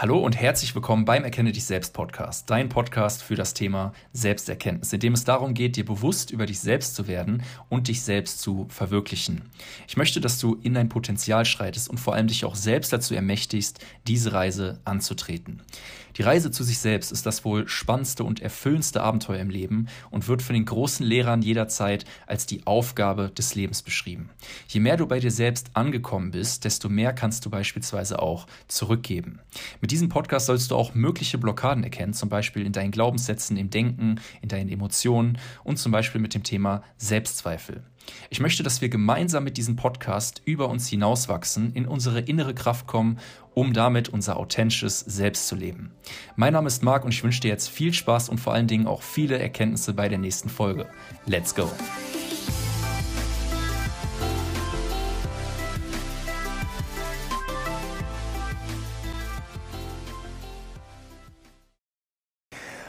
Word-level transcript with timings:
Hallo 0.00 0.16
und 0.18 0.34
herzlich 0.34 0.74
willkommen 0.74 1.04
beim 1.04 1.24
Erkenne 1.24 1.52
dich 1.52 1.64
selbst 1.64 1.92
Podcast, 1.92 2.48
dein 2.48 2.70
Podcast 2.70 3.22
für 3.22 3.34
das 3.34 3.52
Thema 3.52 3.92
Selbsterkenntnis, 4.14 4.94
in 4.94 5.00
dem 5.00 5.12
es 5.12 5.24
darum 5.24 5.52
geht, 5.52 5.76
dir 5.76 5.84
bewusst 5.84 6.30
über 6.30 6.46
dich 6.46 6.58
selbst 6.58 6.94
zu 6.94 7.06
werden 7.06 7.42
und 7.68 7.88
dich 7.88 8.00
selbst 8.00 8.40
zu 8.40 8.64
verwirklichen. 8.70 9.42
Ich 9.86 9.98
möchte, 9.98 10.22
dass 10.22 10.38
du 10.38 10.56
in 10.62 10.72
dein 10.72 10.88
Potenzial 10.88 11.44
schreitest 11.44 11.90
und 11.90 12.00
vor 12.00 12.14
allem 12.14 12.28
dich 12.28 12.46
auch 12.46 12.54
selbst 12.54 12.94
dazu 12.94 13.14
ermächtigst, 13.14 13.84
diese 14.06 14.32
Reise 14.32 14.80
anzutreten. 14.86 15.60
Die 16.16 16.22
Reise 16.22 16.50
zu 16.50 16.64
sich 16.64 16.78
selbst 16.78 17.12
ist 17.12 17.24
das 17.26 17.44
wohl 17.44 17.68
spannendste 17.68 18.24
und 18.24 18.40
erfüllendste 18.40 19.02
Abenteuer 19.02 19.38
im 19.38 19.50
Leben 19.50 19.86
und 20.10 20.28
wird 20.28 20.42
von 20.42 20.54
den 20.54 20.64
großen 20.64 21.06
Lehrern 21.06 21.42
jederzeit 21.42 22.04
als 22.26 22.46
die 22.46 22.66
Aufgabe 22.66 23.30
des 23.30 23.54
Lebens 23.54 23.82
beschrieben. 23.82 24.30
Je 24.68 24.80
mehr 24.80 24.96
du 24.96 25.06
bei 25.06 25.20
dir 25.20 25.30
selbst 25.30 25.70
angekommen 25.74 26.32
bist, 26.32 26.64
desto 26.64 26.88
mehr 26.88 27.12
kannst 27.12 27.46
du 27.46 27.50
beispielsweise 27.50 28.20
auch 28.20 28.46
zurückgeben. 28.66 29.40
Mit 29.80 29.89
diesem 29.90 30.08
Podcast 30.08 30.46
sollst 30.46 30.70
du 30.70 30.76
auch 30.76 30.94
mögliche 30.94 31.36
Blockaden 31.36 31.84
erkennen, 31.84 32.14
zum 32.14 32.28
Beispiel 32.28 32.64
in 32.64 32.72
deinen 32.72 32.92
Glaubenssätzen, 32.92 33.56
im 33.56 33.70
Denken, 33.70 34.20
in 34.40 34.48
deinen 34.48 34.70
Emotionen 34.70 35.38
und 35.64 35.78
zum 35.78 35.92
Beispiel 35.92 36.20
mit 36.20 36.32
dem 36.32 36.42
Thema 36.42 36.82
Selbstzweifel. 36.96 37.82
Ich 38.30 38.40
möchte, 38.40 38.62
dass 38.62 38.80
wir 38.80 38.88
gemeinsam 38.88 39.44
mit 39.44 39.56
diesem 39.56 39.76
Podcast 39.76 40.42
über 40.44 40.68
uns 40.68 40.88
hinauswachsen, 40.88 41.72
in 41.74 41.86
unsere 41.86 42.20
innere 42.20 42.54
Kraft 42.54 42.86
kommen, 42.86 43.18
um 43.54 43.72
damit 43.72 44.08
unser 44.08 44.36
authentisches 44.36 45.00
Selbst 45.00 45.48
zu 45.48 45.56
leben. 45.56 45.92
Mein 46.36 46.52
Name 46.52 46.68
ist 46.68 46.82
Marc 46.82 47.04
und 47.04 47.12
ich 47.12 47.22
wünsche 47.22 47.40
dir 47.40 47.48
jetzt 47.48 47.68
viel 47.68 47.92
Spaß 47.92 48.28
und 48.28 48.38
vor 48.38 48.54
allen 48.54 48.68
Dingen 48.68 48.86
auch 48.86 49.02
viele 49.02 49.38
Erkenntnisse 49.38 49.92
bei 49.92 50.08
der 50.08 50.18
nächsten 50.18 50.48
Folge. 50.48 50.86
Let's 51.26 51.54
go! 51.54 51.68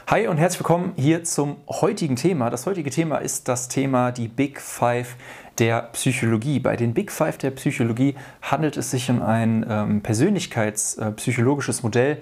Hi 0.08 0.26
und 0.26 0.36
herzlich 0.36 0.60
willkommen 0.60 0.92
hier 0.96 1.24
zum 1.24 1.56
heutigen 1.68 2.16
Thema. 2.16 2.50
Das 2.50 2.66
heutige 2.66 2.90
Thema 2.90 3.18
ist 3.18 3.48
das 3.48 3.68
Thema 3.68 4.10
die 4.10 4.28
Big 4.28 4.60
Five 4.60 5.16
der 5.58 5.82
Psychologie. 5.92 6.58
Bei 6.58 6.76
den 6.76 6.92
Big 6.92 7.10
Five 7.10 7.38
der 7.38 7.52
Psychologie 7.52 8.16
handelt 8.42 8.76
es 8.76 8.90
sich 8.90 9.08
um 9.08 9.22
ein 9.22 9.64
ähm, 9.68 10.02
persönlichkeitspsychologisches 10.02 11.80
äh, 11.80 11.82
Modell 11.82 12.18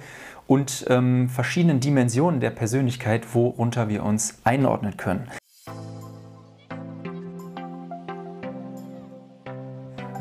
und 0.46 0.84
ähm, 0.88 1.28
verschiedenen 1.28 1.80
Dimensionen 1.80 2.38
der 2.38 2.50
Persönlichkeit, 2.50 3.34
worunter 3.34 3.88
wir 3.88 4.04
uns 4.04 4.38
einordnen 4.44 4.96
können. 4.96 5.28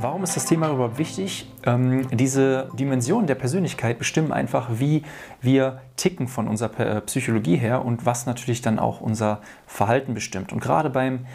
Warum 0.02 0.24
ist 0.24 0.38
das 0.38 0.46
Thema 0.46 0.70
überhaupt 0.70 0.98
wichtig? 0.98 1.46
Ähm, 1.66 2.08
diese 2.12 2.70
Dimensionen 2.80 3.28
der 3.28 3.36
Persönlichkeit 3.36 4.00
bestimmen 4.00 4.32
einfach, 4.32 4.70
wie 4.72 5.04
wir 5.42 5.82
ticken 5.98 6.30
von 6.30 6.48
unserer 6.48 6.80
äh, 6.80 7.02
Psychologie 7.02 7.58
her 7.58 7.84
und 7.84 8.06
was 8.06 8.26
natürlich 8.26 8.62
dann 8.62 8.80
auch 8.80 9.02
unser 9.02 9.42
Verhalten 9.68 10.14
bestimmt. 10.14 10.54
Und 10.54 10.62
gerade 10.62 10.90
beim 10.90 11.26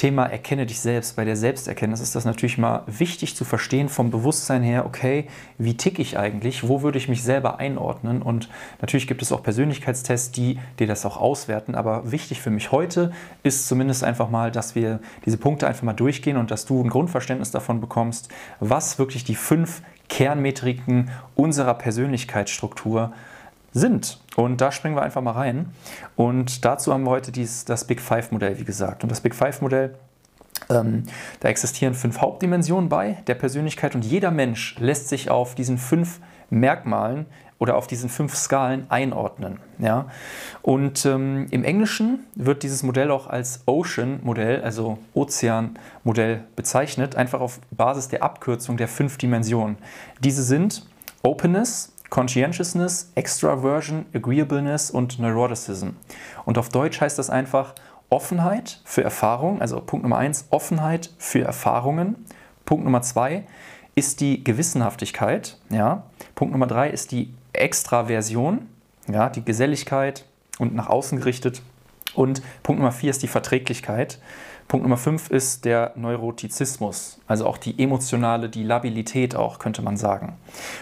Thema 0.00 0.24
Erkenne 0.24 0.64
dich 0.64 0.80
selbst, 0.80 1.14
bei 1.16 1.26
der 1.26 1.36
Selbsterkenntnis 1.36 2.00
ist 2.00 2.14
das 2.14 2.24
natürlich 2.24 2.56
mal 2.56 2.84
wichtig 2.86 3.36
zu 3.36 3.44
verstehen 3.44 3.90
vom 3.90 4.10
Bewusstsein 4.10 4.62
her, 4.62 4.86
okay, 4.86 5.26
wie 5.58 5.76
ticke 5.76 6.00
ich 6.00 6.16
eigentlich, 6.16 6.66
wo 6.66 6.80
würde 6.80 6.96
ich 6.96 7.10
mich 7.10 7.22
selber 7.22 7.58
einordnen? 7.58 8.22
Und 8.22 8.48
natürlich 8.80 9.06
gibt 9.06 9.20
es 9.20 9.30
auch 9.30 9.42
Persönlichkeitstests, 9.42 10.32
die 10.32 10.58
dir 10.78 10.86
das 10.86 11.04
auch 11.04 11.18
auswerten, 11.18 11.74
aber 11.74 12.10
wichtig 12.10 12.40
für 12.40 12.48
mich 12.48 12.72
heute 12.72 13.12
ist 13.42 13.68
zumindest 13.68 14.02
einfach 14.02 14.30
mal, 14.30 14.50
dass 14.50 14.74
wir 14.74 15.00
diese 15.26 15.36
Punkte 15.36 15.66
einfach 15.66 15.82
mal 15.82 15.92
durchgehen 15.92 16.38
und 16.38 16.50
dass 16.50 16.64
du 16.64 16.82
ein 16.82 16.88
Grundverständnis 16.88 17.50
davon 17.50 17.82
bekommst, 17.82 18.30
was 18.58 18.98
wirklich 18.98 19.24
die 19.24 19.34
fünf 19.34 19.82
Kernmetriken 20.08 21.10
unserer 21.34 21.74
Persönlichkeitsstruktur 21.74 23.12
sind 23.12 23.29
sind. 23.72 24.20
Und 24.36 24.60
da 24.60 24.72
springen 24.72 24.96
wir 24.96 25.02
einfach 25.02 25.22
mal 25.22 25.32
rein. 25.32 25.70
Und 26.16 26.64
dazu 26.64 26.92
haben 26.92 27.04
wir 27.04 27.10
heute 27.10 27.32
dies, 27.32 27.64
das 27.64 27.84
Big 27.84 28.00
Five-Modell, 28.00 28.58
wie 28.58 28.64
gesagt. 28.64 29.02
Und 29.02 29.10
das 29.10 29.20
Big 29.20 29.34
Five-Modell, 29.34 29.94
ähm, 30.68 31.04
da 31.40 31.48
existieren 31.48 31.94
fünf 31.94 32.20
Hauptdimensionen 32.20 32.88
bei 32.88 33.18
der 33.26 33.34
Persönlichkeit 33.34 33.94
und 33.94 34.04
jeder 34.04 34.30
Mensch 34.30 34.76
lässt 34.78 35.08
sich 35.08 35.30
auf 35.30 35.54
diesen 35.54 35.78
fünf 35.78 36.20
Merkmalen 36.50 37.26
oder 37.58 37.76
auf 37.76 37.86
diesen 37.86 38.08
fünf 38.08 38.34
Skalen 38.34 38.86
einordnen. 38.90 39.60
Ja? 39.78 40.06
Und 40.62 41.04
ähm, 41.06 41.46
im 41.50 41.62
Englischen 41.62 42.20
wird 42.34 42.62
dieses 42.62 42.82
Modell 42.82 43.10
auch 43.10 43.28
als 43.28 43.62
Ocean-Modell, 43.66 44.62
also 44.62 44.98
Ozean-Modell 45.14 46.44
bezeichnet, 46.56 47.16
einfach 47.16 47.40
auf 47.40 47.60
Basis 47.70 48.08
der 48.08 48.22
Abkürzung 48.22 48.76
der 48.78 48.88
fünf 48.88 49.18
Dimensionen. 49.18 49.76
Diese 50.20 50.42
sind 50.42 50.86
Openness, 51.22 51.92
Conscientiousness, 52.10 53.12
Extraversion, 53.14 54.04
Agreeableness 54.12 54.90
und 54.90 55.18
Neuroticism. 55.18 55.90
Und 56.44 56.58
auf 56.58 56.68
Deutsch 56.68 57.00
heißt 57.00 57.18
das 57.18 57.30
einfach 57.30 57.74
Offenheit 58.10 58.80
für 58.84 59.04
Erfahrung, 59.04 59.60
also 59.60 59.80
Punkt 59.80 60.02
Nummer 60.02 60.18
eins, 60.18 60.46
Offenheit 60.50 61.10
für 61.18 61.42
Erfahrungen. 61.42 62.16
Punkt 62.64 62.84
Nummer 62.84 63.02
zwei 63.02 63.44
ist 63.94 64.20
die 64.20 64.42
Gewissenhaftigkeit. 64.42 65.56
Ja. 65.70 66.04
Punkt 66.34 66.52
Nummer 66.52 66.66
drei 66.66 66.90
ist 66.90 67.12
die 67.12 67.32
Extraversion, 67.52 68.66
ja, 69.08 69.28
die 69.30 69.44
Geselligkeit 69.44 70.24
und 70.58 70.74
nach 70.74 70.88
außen 70.88 71.18
gerichtet. 71.18 71.62
Und 72.14 72.42
Punkt 72.64 72.80
Nummer 72.80 72.92
vier 72.92 73.10
ist 73.10 73.22
die 73.22 73.28
Verträglichkeit. 73.28 74.18
Punkt 74.70 74.84
Nummer 74.84 74.98
5 74.98 75.30
ist 75.30 75.64
der 75.64 75.94
Neurotizismus, 75.96 77.18
also 77.26 77.44
auch 77.44 77.58
die 77.58 77.82
emotionale, 77.82 78.48
die 78.48 78.62
Labilität 78.62 79.34
auch, 79.34 79.58
könnte 79.58 79.82
man 79.82 79.96
sagen. 79.96 80.36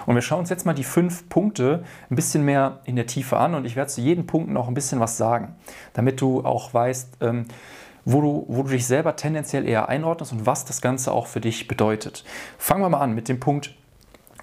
Und 0.04 0.14
wir 0.14 0.20
schauen 0.20 0.40
uns 0.40 0.50
jetzt 0.50 0.66
mal 0.66 0.74
die 0.74 0.84
fünf 0.84 1.30
Punkte 1.30 1.84
ein 2.10 2.14
bisschen 2.14 2.44
mehr 2.44 2.80
in 2.84 2.96
der 2.96 3.06
Tiefe 3.06 3.38
an 3.38 3.54
und 3.54 3.64
ich 3.64 3.76
werde 3.76 3.90
zu 3.90 4.02
jedem 4.02 4.26
Punkt 4.26 4.50
noch 4.50 4.68
ein 4.68 4.74
bisschen 4.74 5.00
was 5.00 5.16
sagen, 5.16 5.56
damit 5.94 6.20
du 6.20 6.44
auch 6.44 6.74
weißt, 6.74 7.16
ähm, 7.22 7.46
wo 8.04 8.20
du, 8.20 8.44
wo 8.48 8.62
du 8.62 8.68
dich 8.68 8.86
selber 8.86 9.16
tendenziell 9.16 9.66
eher 9.66 9.88
einordnest 9.88 10.32
und 10.32 10.44
was 10.44 10.66
das 10.66 10.82
Ganze 10.82 11.10
auch 11.10 11.26
für 11.26 11.40
dich 11.40 11.66
bedeutet. 11.66 12.24
Fangen 12.58 12.82
wir 12.82 12.90
mal 12.90 13.00
an 13.00 13.14
mit 13.14 13.30
dem 13.30 13.40
Punkt 13.40 13.74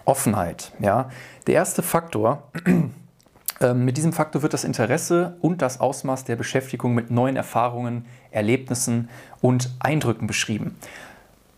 Offenheit. 0.05 0.71
Ja? 0.79 1.11
Der 1.45 1.53
erste 1.53 1.83
Faktor, 1.83 2.49
ähm, 3.61 3.85
mit 3.85 3.97
diesem 3.97 4.11
Faktor 4.11 4.41
wird 4.41 4.53
das 4.53 4.63
Interesse 4.63 5.37
und 5.41 5.61
das 5.61 5.79
Ausmaß 5.79 6.23
der 6.23 6.35
Beschäftigung 6.35 6.95
mit 6.95 7.11
neuen 7.11 7.35
Erfahrungen, 7.35 8.05
Erlebnissen 8.35 9.09
und 9.41 9.71
Eindrücken 9.79 10.27
beschrieben. 10.27 10.75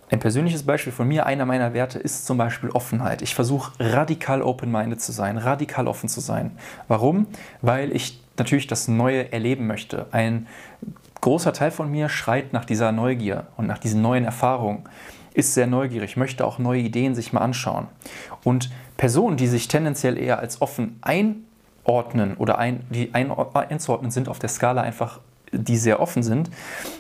Ein 0.10 0.20
persönliches 0.20 0.64
Beispiel 0.64 0.94
von 0.94 1.08
mir, 1.08 1.26
einer 1.26 1.46
meiner 1.46 1.74
Werte 1.74 2.00
ist 2.00 2.26
zum 2.26 2.38
Beispiel 2.38 2.70
Offenheit. 2.70 3.22
Ich 3.22 3.36
versuche 3.36 3.74
radikal 3.80 4.42
open-minded 4.42 5.02
zu 5.02 5.12
sein, 5.12 5.38
radikal 5.38 5.88
offen 5.88 6.08
zu 6.08 6.22
sein. 6.22 6.52
Warum? 6.88 7.28
Weil 7.62 7.94
ich 7.94 8.22
natürlich 8.38 8.68
das 8.68 8.88
Neue 8.88 9.34
erleben 9.34 9.68
möchte. 9.68 10.06
Ein 10.12 10.48
großer 11.20 11.52
Teil 11.52 11.72
von 11.72 11.92
mir 11.92 12.08
schreit 12.08 12.54
nach 12.54 12.64
dieser 12.64 12.94
Neugier 12.94 13.48
und 13.58 13.68
nach 13.68 13.80
diesen 13.80 14.02
neuen 14.02 14.24
Erfahrungen, 14.24 14.84
ist 15.34 15.54
sehr 15.54 15.68
neugierig, 15.68 16.18
möchte 16.18 16.46
auch 16.48 16.58
neue 16.58 16.82
Ideen 16.82 17.14
sich 17.14 17.32
mal 17.32 17.42
anschauen. 17.42 17.88
Und 18.44 18.72
Personen, 18.96 19.38
die 19.38 19.46
sich 19.46 19.68
tendenziell 19.68 20.18
eher 20.18 20.40
als 20.40 20.62
offen 20.62 20.98
ein 21.02 21.44
einordnen 21.88 22.36
oder 22.36 22.58
ein, 22.58 22.82
die 22.90 23.14
ein, 23.14 23.32
einzuordnen 23.32 24.12
sind 24.12 24.30
auf 24.30 24.40
der 24.40 24.50
Skala 24.50 24.82
einfach, 24.82 25.20
die 25.52 25.78
sehr 25.78 26.00
offen 26.00 26.24
sind, 26.24 26.50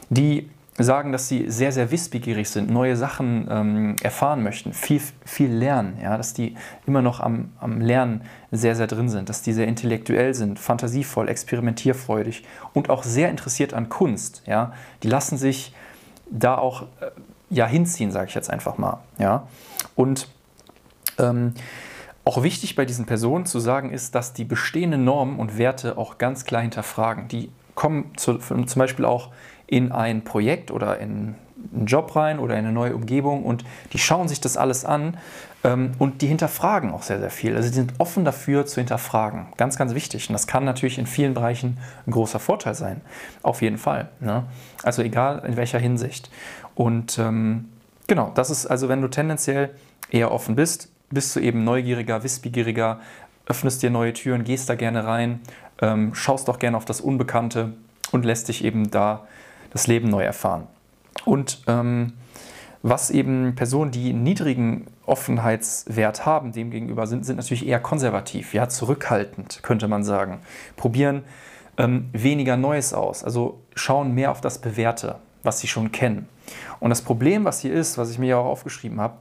die 0.09 0.49
sagen, 0.79 1.11
dass 1.11 1.27
sie 1.27 1.49
sehr, 1.49 1.71
sehr 1.71 1.89
wissbegierig 1.89 2.49
sind, 2.49 2.69
neue 2.69 2.95
Sachen 2.95 3.47
ähm, 3.49 3.95
erfahren 4.03 4.43
möchten, 4.43 4.73
viel, 4.73 5.01
viel 5.25 5.51
lernen, 5.51 5.97
ja, 6.01 6.17
dass 6.17 6.33
die 6.33 6.55
immer 6.85 7.01
noch 7.01 7.19
am, 7.19 7.51
am 7.59 7.81
Lernen 7.81 8.21
sehr, 8.51 8.75
sehr 8.75 8.85
drin 8.85 9.09
sind, 9.09 9.29
dass 9.29 9.41
die 9.41 9.53
sehr 9.53 9.67
intellektuell 9.67 10.35
sind, 10.35 10.59
fantasievoll, 10.59 11.29
experimentierfreudig 11.29 12.43
und 12.73 12.91
auch 12.91 13.03
sehr 13.03 13.29
interessiert 13.29 13.73
an 13.73 13.89
Kunst. 13.89 14.43
Ja. 14.45 14.73
Die 15.01 15.07
lassen 15.07 15.37
sich 15.37 15.73
da 16.29 16.57
auch 16.57 16.83
äh, 17.01 17.09
ja, 17.49 17.65
hinziehen, 17.65 18.11
sage 18.11 18.27
ich 18.27 18.35
jetzt 18.35 18.51
einfach 18.51 18.77
mal. 18.77 18.99
Ja. 19.17 19.47
Und 19.95 20.27
ähm, 21.17 21.53
auch 22.23 22.43
wichtig 22.43 22.75
bei 22.75 22.85
diesen 22.85 23.05
Personen 23.05 23.45
zu 23.45 23.59
sagen 23.59 23.91
ist, 23.91 24.13
dass 24.13 24.33
die 24.33 24.43
bestehenden 24.43 25.05
Normen 25.05 25.39
und 25.39 25.57
Werte 25.57 25.97
auch 25.97 26.17
ganz 26.17 26.45
klar 26.45 26.61
hinterfragen. 26.61 27.29
Die 27.29 27.49
kommen 27.77 28.11
zu, 28.17 28.39
zum 28.39 28.65
Beispiel 28.75 29.05
auch 29.05 29.29
in 29.67 29.93
ein 29.93 30.23
Projekt 30.23 30.71
oder 30.71 30.97
in 30.97 31.35
einen 31.73 31.85
Job 31.85 32.15
rein 32.15 32.39
oder 32.39 32.55
in 32.55 32.65
eine 32.65 32.73
neue 32.73 32.95
Umgebung 32.95 33.43
und 33.43 33.63
die 33.93 33.99
schauen 33.99 34.27
sich 34.27 34.41
das 34.41 34.57
alles 34.57 34.83
an 34.83 35.17
ähm, 35.63 35.91
und 35.99 36.21
die 36.21 36.27
hinterfragen 36.27 36.91
auch 36.91 37.03
sehr, 37.03 37.19
sehr 37.19 37.29
viel. 37.29 37.55
Also 37.55 37.69
die 37.69 37.75
sind 37.75 37.93
offen 37.99 38.25
dafür 38.25 38.65
zu 38.65 38.81
hinterfragen. 38.81 39.47
Ganz, 39.57 39.77
ganz 39.77 39.93
wichtig. 39.93 40.27
Und 40.27 40.33
das 40.33 40.47
kann 40.47 40.65
natürlich 40.65 40.97
in 40.97 41.05
vielen 41.05 41.33
Bereichen 41.33 41.77
ein 42.05 42.11
großer 42.11 42.39
Vorteil 42.39 42.73
sein. 42.73 43.01
Auf 43.43 43.61
jeden 43.61 43.77
Fall. 43.77 44.09
Ne? 44.19 44.45
Also 44.83 45.03
egal 45.03 45.43
in 45.45 45.55
welcher 45.55 45.79
Hinsicht. 45.79 46.31
Und 46.73 47.19
ähm, 47.19 47.69
genau, 48.07 48.31
das 48.33 48.49
ist 48.49 48.65
also, 48.65 48.89
wenn 48.89 49.01
du 49.01 49.07
tendenziell 49.07 49.71
eher 50.09 50.31
offen 50.31 50.55
bist, 50.55 50.89
bist 51.09 51.35
du 51.35 51.39
eben 51.39 51.63
neugieriger, 51.63 52.23
wissbegieriger, 52.23 52.99
öffnest 53.45 53.81
dir 53.81 53.89
neue 53.89 54.13
Türen, 54.13 54.43
gehst 54.43 54.69
da 54.69 54.75
gerne 54.75 55.05
rein, 55.05 55.39
ähm, 55.81 56.13
schaust 56.15 56.49
auch 56.49 56.59
gerne 56.59 56.77
auf 56.77 56.85
das 56.85 57.01
Unbekannte 57.01 57.73
und 58.11 58.25
lässt 58.25 58.47
dich 58.47 58.63
eben 58.63 58.89
da 58.91 59.27
das 59.71 59.87
Leben 59.87 60.09
neu 60.09 60.23
erfahren. 60.23 60.67
Und 61.25 61.61
ähm, 61.67 62.13
was 62.83 63.09
eben 63.09 63.55
Personen, 63.55 63.91
die 63.91 64.13
niedrigen 64.13 64.87
Offenheitswert 65.05 66.25
haben, 66.25 66.51
demgegenüber 66.51 67.07
sind, 67.07 67.25
sind 67.25 67.37
natürlich 67.37 67.67
eher 67.67 67.79
konservativ, 67.79 68.53
ja, 68.53 68.69
zurückhaltend, 68.69 69.61
könnte 69.63 69.87
man 69.87 70.03
sagen. 70.03 70.39
Probieren 70.75 71.23
ähm, 71.77 72.09
weniger 72.13 72.57
Neues 72.57 72.93
aus, 72.93 73.23
also 73.23 73.59
schauen 73.75 74.13
mehr 74.13 74.31
auf 74.31 74.41
das 74.41 74.59
Bewährte, 74.59 75.15
was 75.43 75.59
sie 75.59 75.67
schon 75.67 75.91
kennen. 75.91 76.27
Und 76.79 76.89
das 76.89 77.01
Problem, 77.01 77.45
was 77.45 77.59
hier 77.59 77.73
ist, 77.73 77.97
was 77.97 78.09
ich 78.11 78.19
mir 78.19 78.27
ja 78.27 78.37
auch 78.37 78.45
aufgeschrieben 78.45 79.01
habe, 79.01 79.15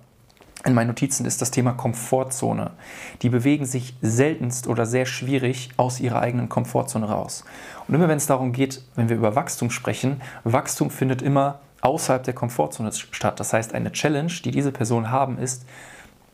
in 0.67 0.75
meinen 0.75 0.89
Notizen 0.89 1.27
ist 1.27 1.41
das 1.41 1.51
Thema 1.51 1.73
Komfortzone. 1.73 2.73
Die 3.23 3.29
bewegen 3.29 3.67
sich 3.67 3.95
seltenst 4.03 4.67
oder 4.67 4.85
sehr 4.85 5.07
schwierig 5.07 5.71
aus 5.77 6.01
ihrer 6.01 6.21
eigenen 6.21 6.49
Komfortzone 6.49 7.09
raus. 7.09 7.45
Und 7.87 7.95
immer 7.95 8.09
wenn 8.09 8.17
es 8.17 8.27
darum 8.27 8.53
geht, 8.53 8.83
wenn 8.97 9.09
wir 9.09 9.17
über 9.17 9.37
Wachstum 9.37 9.71
sprechen, 9.71 10.21
Wachstum 10.45 10.91
findet 10.91 11.23
immer 11.23 11.61
außerhalb 11.83 12.25
der 12.25 12.35
Komfortzone 12.35 12.91
statt. 12.93 13.39
Das 13.39 13.53
heißt, 13.53 13.75
eine 13.75 13.93
Challenge, 13.93 14.33
die 14.45 14.51
diese 14.51 14.73
Personen 14.73 15.11
haben, 15.11 15.39
ist, 15.39 15.65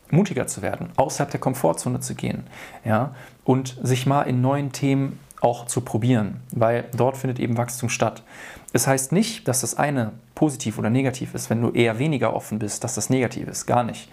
mutiger 0.09 0.47
zu 0.47 0.61
werden, 0.61 0.89
außerhalb 0.95 1.31
der 1.31 1.39
Komfortzone 1.39 1.99
zu 1.99 2.15
gehen 2.15 2.43
ja, 2.85 3.15
und 3.43 3.77
sich 3.81 4.05
mal 4.05 4.23
in 4.23 4.41
neuen 4.41 4.71
Themen 4.71 5.19
auch 5.43 5.65
zu 5.65 5.81
probieren, 5.81 6.41
weil 6.51 6.85
dort 6.95 7.17
findet 7.17 7.39
eben 7.39 7.57
Wachstum 7.57 7.89
statt. 7.89 8.23
Es 8.71 8.87
heißt 8.87 9.11
nicht, 9.11 9.47
dass 9.47 9.61
das 9.61 9.75
eine 9.75 10.13
positiv 10.35 10.79
oder 10.79 10.89
negativ 10.89 11.35
ist, 11.35 11.49
wenn 11.49 11.61
du 11.61 11.71
eher 11.71 11.99
weniger 11.99 12.33
offen 12.33 12.59
bist, 12.59 12.83
dass 12.83 12.95
das 12.95 13.09
negativ 13.09 13.47
ist, 13.47 13.65
gar 13.65 13.83
nicht. 13.83 14.09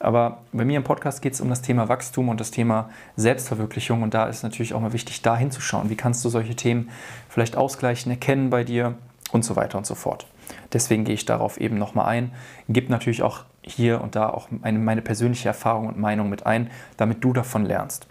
Aber 0.00 0.38
bei 0.52 0.64
mir 0.64 0.76
im 0.76 0.84
Podcast 0.84 1.22
geht 1.22 1.34
es 1.34 1.40
um 1.40 1.48
das 1.48 1.62
Thema 1.62 1.88
Wachstum 1.88 2.28
und 2.28 2.40
das 2.40 2.50
Thema 2.50 2.90
Selbstverwirklichung 3.16 4.02
und 4.02 4.14
da 4.14 4.26
ist 4.26 4.42
natürlich 4.42 4.74
auch 4.74 4.80
mal 4.80 4.92
wichtig, 4.92 5.22
da 5.22 5.36
hinzuschauen. 5.36 5.88
Wie 5.90 5.96
kannst 5.96 6.24
du 6.24 6.28
solche 6.28 6.56
Themen 6.56 6.90
vielleicht 7.28 7.56
ausgleichen, 7.56 8.10
erkennen 8.10 8.50
bei 8.50 8.64
dir 8.64 8.96
und 9.30 9.44
so 9.44 9.54
weiter 9.54 9.78
und 9.78 9.86
so 9.86 9.94
fort. 9.94 10.26
Deswegen 10.72 11.04
gehe 11.04 11.14
ich 11.14 11.24
darauf 11.24 11.60
eben 11.60 11.78
nochmal 11.78 12.06
ein. 12.06 12.32
Gib 12.68 12.90
natürlich 12.90 13.22
auch 13.22 13.44
hier 13.62 14.00
und 14.00 14.16
da 14.16 14.28
auch 14.28 14.48
meine 14.60 15.02
persönliche 15.02 15.48
Erfahrung 15.48 15.86
und 15.86 15.98
Meinung 15.98 16.28
mit 16.28 16.46
ein, 16.46 16.70
damit 16.96 17.22
du 17.22 17.32
davon 17.32 17.64
lernst. 17.64 18.08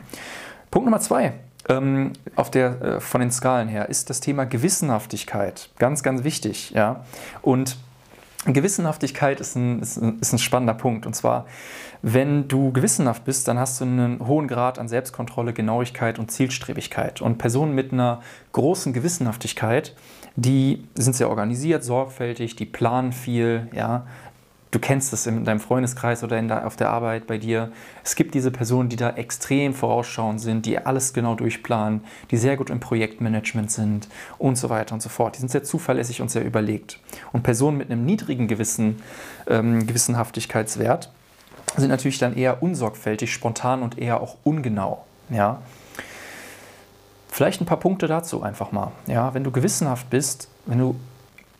Punkt 0.71 0.85
Nummer 0.85 1.01
zwei 1.01 1.33
ähm, 1.69 2.13
auf 2.35 2.51
der, 2.51 2.81
äh, 2.81 2.99
von 2.99 3.21
den 3.21 3.31
Skalen 3.31 3.67
her 3.67 3.89
ist 3.89 4.09
das 4.09 4.19
Thema 4.19 4.45
Gewissenhaftigkeit. 4.45 5.69
Ganz, 5.77 6.03
ganz 6.03 6.23
wichtig. 6.23 6.71
Ja? 6.71 7.05
Und 7.41 7.77
Gewissenhaftigkeit 8.45 9.39
ist 9.39 9.55
ein, 9.55 9.81
ist, 9.81 9.97
ein, 9.97 10.19
ist 10.19 10.33
ein 10.33 10.39
spannender 10.39 10.73
Punkt. 10.73 11.05
Und 11.05 11.15
zwar, 11.15 11.45
wenn 12.01 12.47
du 12.47 12.71
gewissenhaft 12.71 13.23
bist, 13.23 13.47
dann 13.47 13.59
hast 13.59 13.79
du 13.79 13.85
einen 13.85 14.25
hohen 14.25 14.47
Grad 14.47 14.79
an 14.79 14.87
Selbstkontrolle, 14.87 15.53
Genauigkeit 15.53 16.17
und 16.17 16.31
Zielstrebigkeit. 16.31 17.21
Und 17.21 17.37
Personen 17.37 17.75
mit 17.75 17.93
einer 17.93 18.21
großen 18.53 18.93
Gewissenhaftigkeit, 18.93 19.95
die 20.35 20.83
sind 20.95 21.15
sehr 21.15 21.29
organisiert, 21.29 21.83
sorgfältig, 21.83 22.55
die 22.55 22.65
planen 22.65 23.11
viel, 23.11 23.67
ja, 23.73 24.07
du 24.71 24.79
kennst 24.79 25.11
es 25.13 25.27
in 25.27 25.43
deinem 25.43 25.59
Freundeskreis 25.59 26.23
oder 26.23 26.41
der, 26.41 26.65
auf 26.65 26.77
der 26.77 26.89
Arbeit 26.89 27.27
bei 27.27 27.37
dir. 27.37 27.71
Es 28.03 28.15
gibt 28.15 28.33
diese 28.33 28.51
Personen, 28.51 28.89
die 28.89 28.95
da 28.95 29.11
extrem 29.11 29.73
vorausschauend 29.73 30.39
sind, 30.39 30.65
die 30.65 30.79
alles 30.79 31.13
genau 31.13 31.35
durchplanen, 31.35 32.03
die 32.31 32.37
sehr 32.37 32.57
gut 32.57 32.69
im 32.69 32.79
Projektmanagement 32.79 33.69
sind 33.69 34.07
und 34.37 34.57
so 34.57 34.69
weiter 34.69 34.93
und 34.93 35.01
so 35.01 35.09
fort. 35.09 35.35
Die 35.35 35.39
sind 35.39 35.51
sehr 35.51 35.63
zuverlässig 35.63 36.21
und 36.21 36.31
sehr 36.31 36.45
überlegt. 36.45 36.99
Und 37.33 37.43
Personen 37.43 37.77
mit 37.77 37.91
einem 37.91 38.05
niedrigen 38.05 38.47
Gewissen, 38.47 39.01
ähm, 39.47 39.85
Gewissenhaftigkeitswert 39.85 41.11
sind 41.75 41.89
natürlich 41.89 42.19
dann 42.19 42.35
eher 42.35 42.63
unsorgfältig, 42.63 43.31
spontan 43.31 43.81
und 43.83 43.97
eher 43.97 44.21
auch 44.21 44.37
ungenau. 44.43 45.05
Ja? 45.29 45.61
Vielleicht 47.29 47.61
ein 47.61 47.65
paar 47.65 47.79
Punkte 47.79 48.07
dazu 48.07 48.41
einfach 48.41 48.71
mal. 48.71 48.91
Ja, 49.07 49.33
wenn 49.33 49.43
du 49.43 49.51
gewissenhaft 49.51 50.09
bist, 50.09 50.49
wenn 50.65 50.79
du 50.79 50.95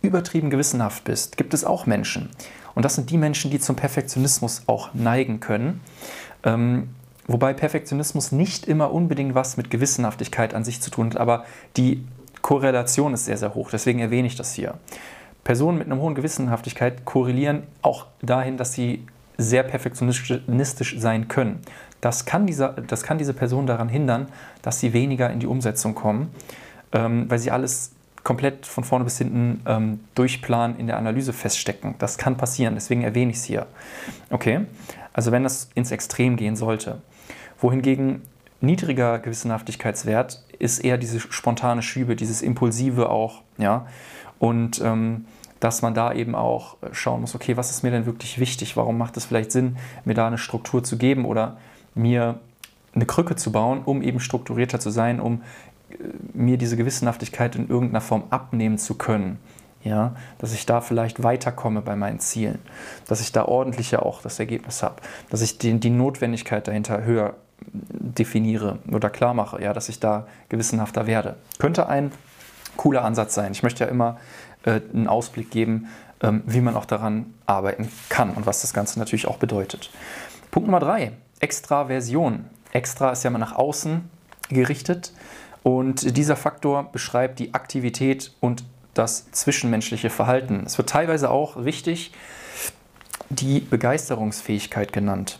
übertrieben 0.02 0.50
gewissenhaft 0.50 1.04
bist, 1.04 1.38
gibt 1.38 1.54
es 1.54 1.64
auch 1.64 1.86
Menschen. 1.86 2.30
Und 2.76 2.86
das 2.86 2.96
sind 2.96 3.10
die 3.10 3.18
Menschen, 3.18 3.52
die 3.52 3.60
zum 3.60 3.76
Perfektionismus 3.76 4.64
auch 4.68 4.94
neigen 4.94 5.40
können. 5.40 5.82
Ähm, 6.44 6.90
wobei 7.28 7.54
Perfektionismus 7.54 8.32
nicht 8.32 8.66
immer 8.66 8.92
unbedingt 8.92 9.36
was 9.36 9.58
mit 9.58 9.70
Gewissenhaftigkeit 9.70 10.54
an 10.54 10.64
sich 10.64 10.82
zu 10.82 10.92
tun 10.92 11.08
hat, 11.08 11.18
aber 11.18 11.46
die 11.78 12.06
Korrelation 12.42 13.14
ist 13.14 13.26
sehr, 13.26 13.38
sehr 13.38 13.54
hoch. 13.54 13.70
Deswegen 13.72 14.00
erwähne 14.00 14.28
ich 14.28 14.36
das 14.36 14.54
hier. 14.54 14.76
Personen 15.44 15.78
mit 15.78 15.88
einer 15.88 16.00
hohen 16.00 16.16
Gewissenhaftigkeit 16.16 17.06
korrelieren 17.06 17.64
auch 17.82 18.08
dahin, 18.22 18.58
dass 18.58 18.74
sie 18.74 19.06
sehr 19.38 19.64
perfektionistisch 19.64 21.00
sein 21.00 21.28
können. 21.28 21.62
Das 22.00 22.26
kann, 22.26 22.48
dieser, 22.48 22.70
das 22.70 23.04
kann 23.04 23.18
diese 23.18 23.34
Person 23.34 23.68
daran 23.68 23.90
hindern, 23.90 24.28
dass 24.62 24.80
sie 24.80 24.94
weniger 24.94 25.30
in 25.30 25.40
die 25.40 25.48
Umsetzung 25.48 25.96
kommen, 25.96 26.30
ähm, 26.92 27.30
weil 27.30 27.40
sie 27.40 27.52
alles 27.52 27.92
komplett 28.24 28.66
von 28.66 28.84
vorne 28.84 29.04
bis 29.04 29.18
hinten 29.18 29.62
ähm, 29.66 30.00
durchplanen 30.16 30.78
in 30.78 30.88
der 30.88 30.98
Analyse 30.98 31.34
feststecken. 31.34 31.96
Das 32.00 32.18
kann 32.18 32.38
passieren, 32.38 32.76
deswegen 32.76 33.04
erwähne 33.04 33.32
ich 33.32 33.38
es 33.38 33.44
hier. 33.44 33.68
Okay, 34.30 34.62
also 35.14 35.32
wenn 35.32 35.44
das 35.44 35.70
ins 35.76 35.92
Extrem 35.92 36.38
gehen 36.38 36.56
sollte. 36.56 37.02
Wohingegen 37.60 38.22
niedriger 38.60 39.20
Gewissenhaftigkeitswert 39.20 40.44
ist 40.60 40.80
eher 40.80 40.98
diese 40.98 41.20
spontane 41.20 41.82
Schübe, 41.82 42.16
dieses 42.16 42.42
Impulsive 42.42 43.10
auch, 43.10 43.42
ja. 43.58 43.88
Und 44.40 44.82
ähm, 44.82 45.26
dass 45.60 45.84
man 45.84 45.94
da 45.94 46.14
eben 46.14 46.34
auch 46.34 46.78
schauen 46.92 47.22
muss, 47.22 47.36
okay, 47.36 47.56
was 47.56 47.70
ist 47.70 47.84
mir 47.84 47.92
denn 47.92 48.08
wirklich 48.08 48.40
wichtig? 48.40 48.76
Warum 48.78 48.98
macht 48.98 49.16
es 49.18 49.26
vielleicht 49.26 49.52
Sinn, 49.52 49.78
mir 50.06 50.16
da 50.16 50.26
eine 50.26 50.40
Struktur 50.40 50.84
zu 50.84 50.98
geben 50.98 51.26
oder 51.26 51.58
mir 51.94 52.40
eine 52.94 53.06
Krücke 53.06 53.36
zu 53.36 53.52
bauen, 53.52 53.82
um 53.86 54.02
eben 54.02 54.20
strukturierter 54.20 54.80
zu 54.80 54.90
sein, 54.90 55.20
um 55.20 55.44
mir 56.34 56.58
diese 56.58 56.78
Gewissenhaftigkeit 56.78 57.56
in 57.56 57.68
irgendeiner 57.70 58.02
Form 58.02 58.24
abnehmen 58.30 58.78
zu 58.78 58.96
können. 58.96 59.40
Ja, 59.84 60.16
dass 60.38 60.54
ich 60.54 60.68
da 60.68 60.80
vielleicht 60.80 61.24
weiterkomme 61.24 61.82
bei 61.82 61.96
meinen 61.96 62.20
Zielen, 62.20 62.60
dass 63.08 63.20
ich 63.20 63.32
da 63.32 63.46
ordentlicher 63.46 64.06
auch 64.06 64.22
das 64.22 64.38
Ergebnis 64.40 64.84
habe, 64.84 64.98
dass 65.32 65.42
ich 65.42 65.58
die, 65.58 65.80
die 65.80 65.90
Notwendigkeit 65.90 66.68
dahinter 66.68 67.04
höher 67.04 67.34
definiere 67.74 68.78
oder 68.92 69.10
klar 69.10 69.34
mache, 69.34 69.62
ja, 69.62 69.74
dass 69.74 69.90
ich 69.90 70.00
da 70.00 70.28
gewissenhafter 70.50 71.08
werde. 71.08 71.36
Könnte 71.58 71.88
ein 71.88 72.12
cooler 72.78 73.04
Ansatz 73.04 73.34
sein. 73.34 73.52
Ich 73.54 73.64
möchte 73.64 73.84
ja 73.84 73.90
immer 73.90 74.18
äh, 74.66 74.82
einen 74.94 75.08
Ausblick 75.08 75.50
geben, 75.50 75.88
ähm, 76.22 76.44
wie 76.46 76.62
man 76.62 76.76
auch 76.76 76.86
daran 76.86 77.34
arbeiten 77.46 77.90
kann 78.10 78.32
und 78.32 78.46
was 78.46 78.62
das 78.62 78.74
Ganze 78.74 79.00
natürlich 79.00 79.28
auch 79.28 79.38
bedeutet. 79.38 79.90
Punkt 80.52 80.68
Nummer 80.68 80.80
drei, 80.80 81.14
Extraversion. 81.40 82.46
Extra 82.72 83.12
ist 83.12 83.24
ja 83.24 83.30
mal 83.30 83.40
nach 83.40 83.56
außen 83.56 84.10
gerichtet. 84.50 85.14
Und 85.64 86.18
dieser 86.18 86.36
Faktor 86.36 86.92
beschreibt 86.92 87.40
die 87.40 87.54
Aktivität 87.54 88.34
und 88.40 88.64
das 88.94 89.32
zwischenmenschliche 89.32 90.10
Verhalten. 90.10 90.64
Es 90.66 90.78
wird 90.78 90.90
teilweise 90.90 91.30
auch 91.30 91.64
wichtig 91.64 92.12
die 93.30 93.60
Begeisterungsfähigkeit 93.60 94.92
genannt. 94.92 95.40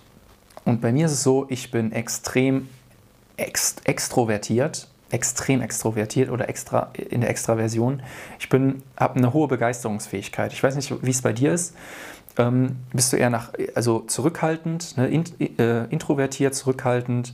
Und 0.64 0.82
bei 0.82 0.92
mir 0.92 1.08
ist 1.08 1.12
es 1.14 1.24
so, 1.24 1.48
ich 1.50 1.72
bin 1.72 1.92
extrem 1.92 2.70
ext 3.36 3.82
extrovertiert, 3.86 4.88
extrem 5.10 5.62
extrovertiert 5.62 6.30
oder 6.30 6.48
extra 6.48 6.92
in 6.94 7.22
der 7.22 7.30
Extraversion. 7.30 8.02
Ich 8.40 8.48
habe 8.52 9.16
eine 9.16 9.34
hohe 9.34 9.48
Begeisterungsfähigkeit. 9.48 10.54
Ich 10.54 10.64
weiß 10.64 10.76
nicht, 10.76 11.04
wie 11.04 11.10
es 11.10 11.22
bei 11.22 11.34
dir 11.34 11.52
ist. 11.52 11.76
Ähm, 12.38 12.78
bist 12.94 13.12
du 13.12 13.18
eher 13.18 13.30
nach, 13.30 13.52
also 13.76 14.02
zurückhaltend, 14.02 14.98
ne, 14.98 15.08
in, 15.08 15.24
äh, 15.60 15.86
introvertiert, 15.86 16.56
zurückhaltend, 16.56 17.34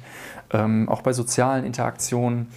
ähm, 0.51 0.89
auch 0.89 1.01
bei 1.01 1.13
sozialen 1.13 1.65
Interaktionen 1.65 2.47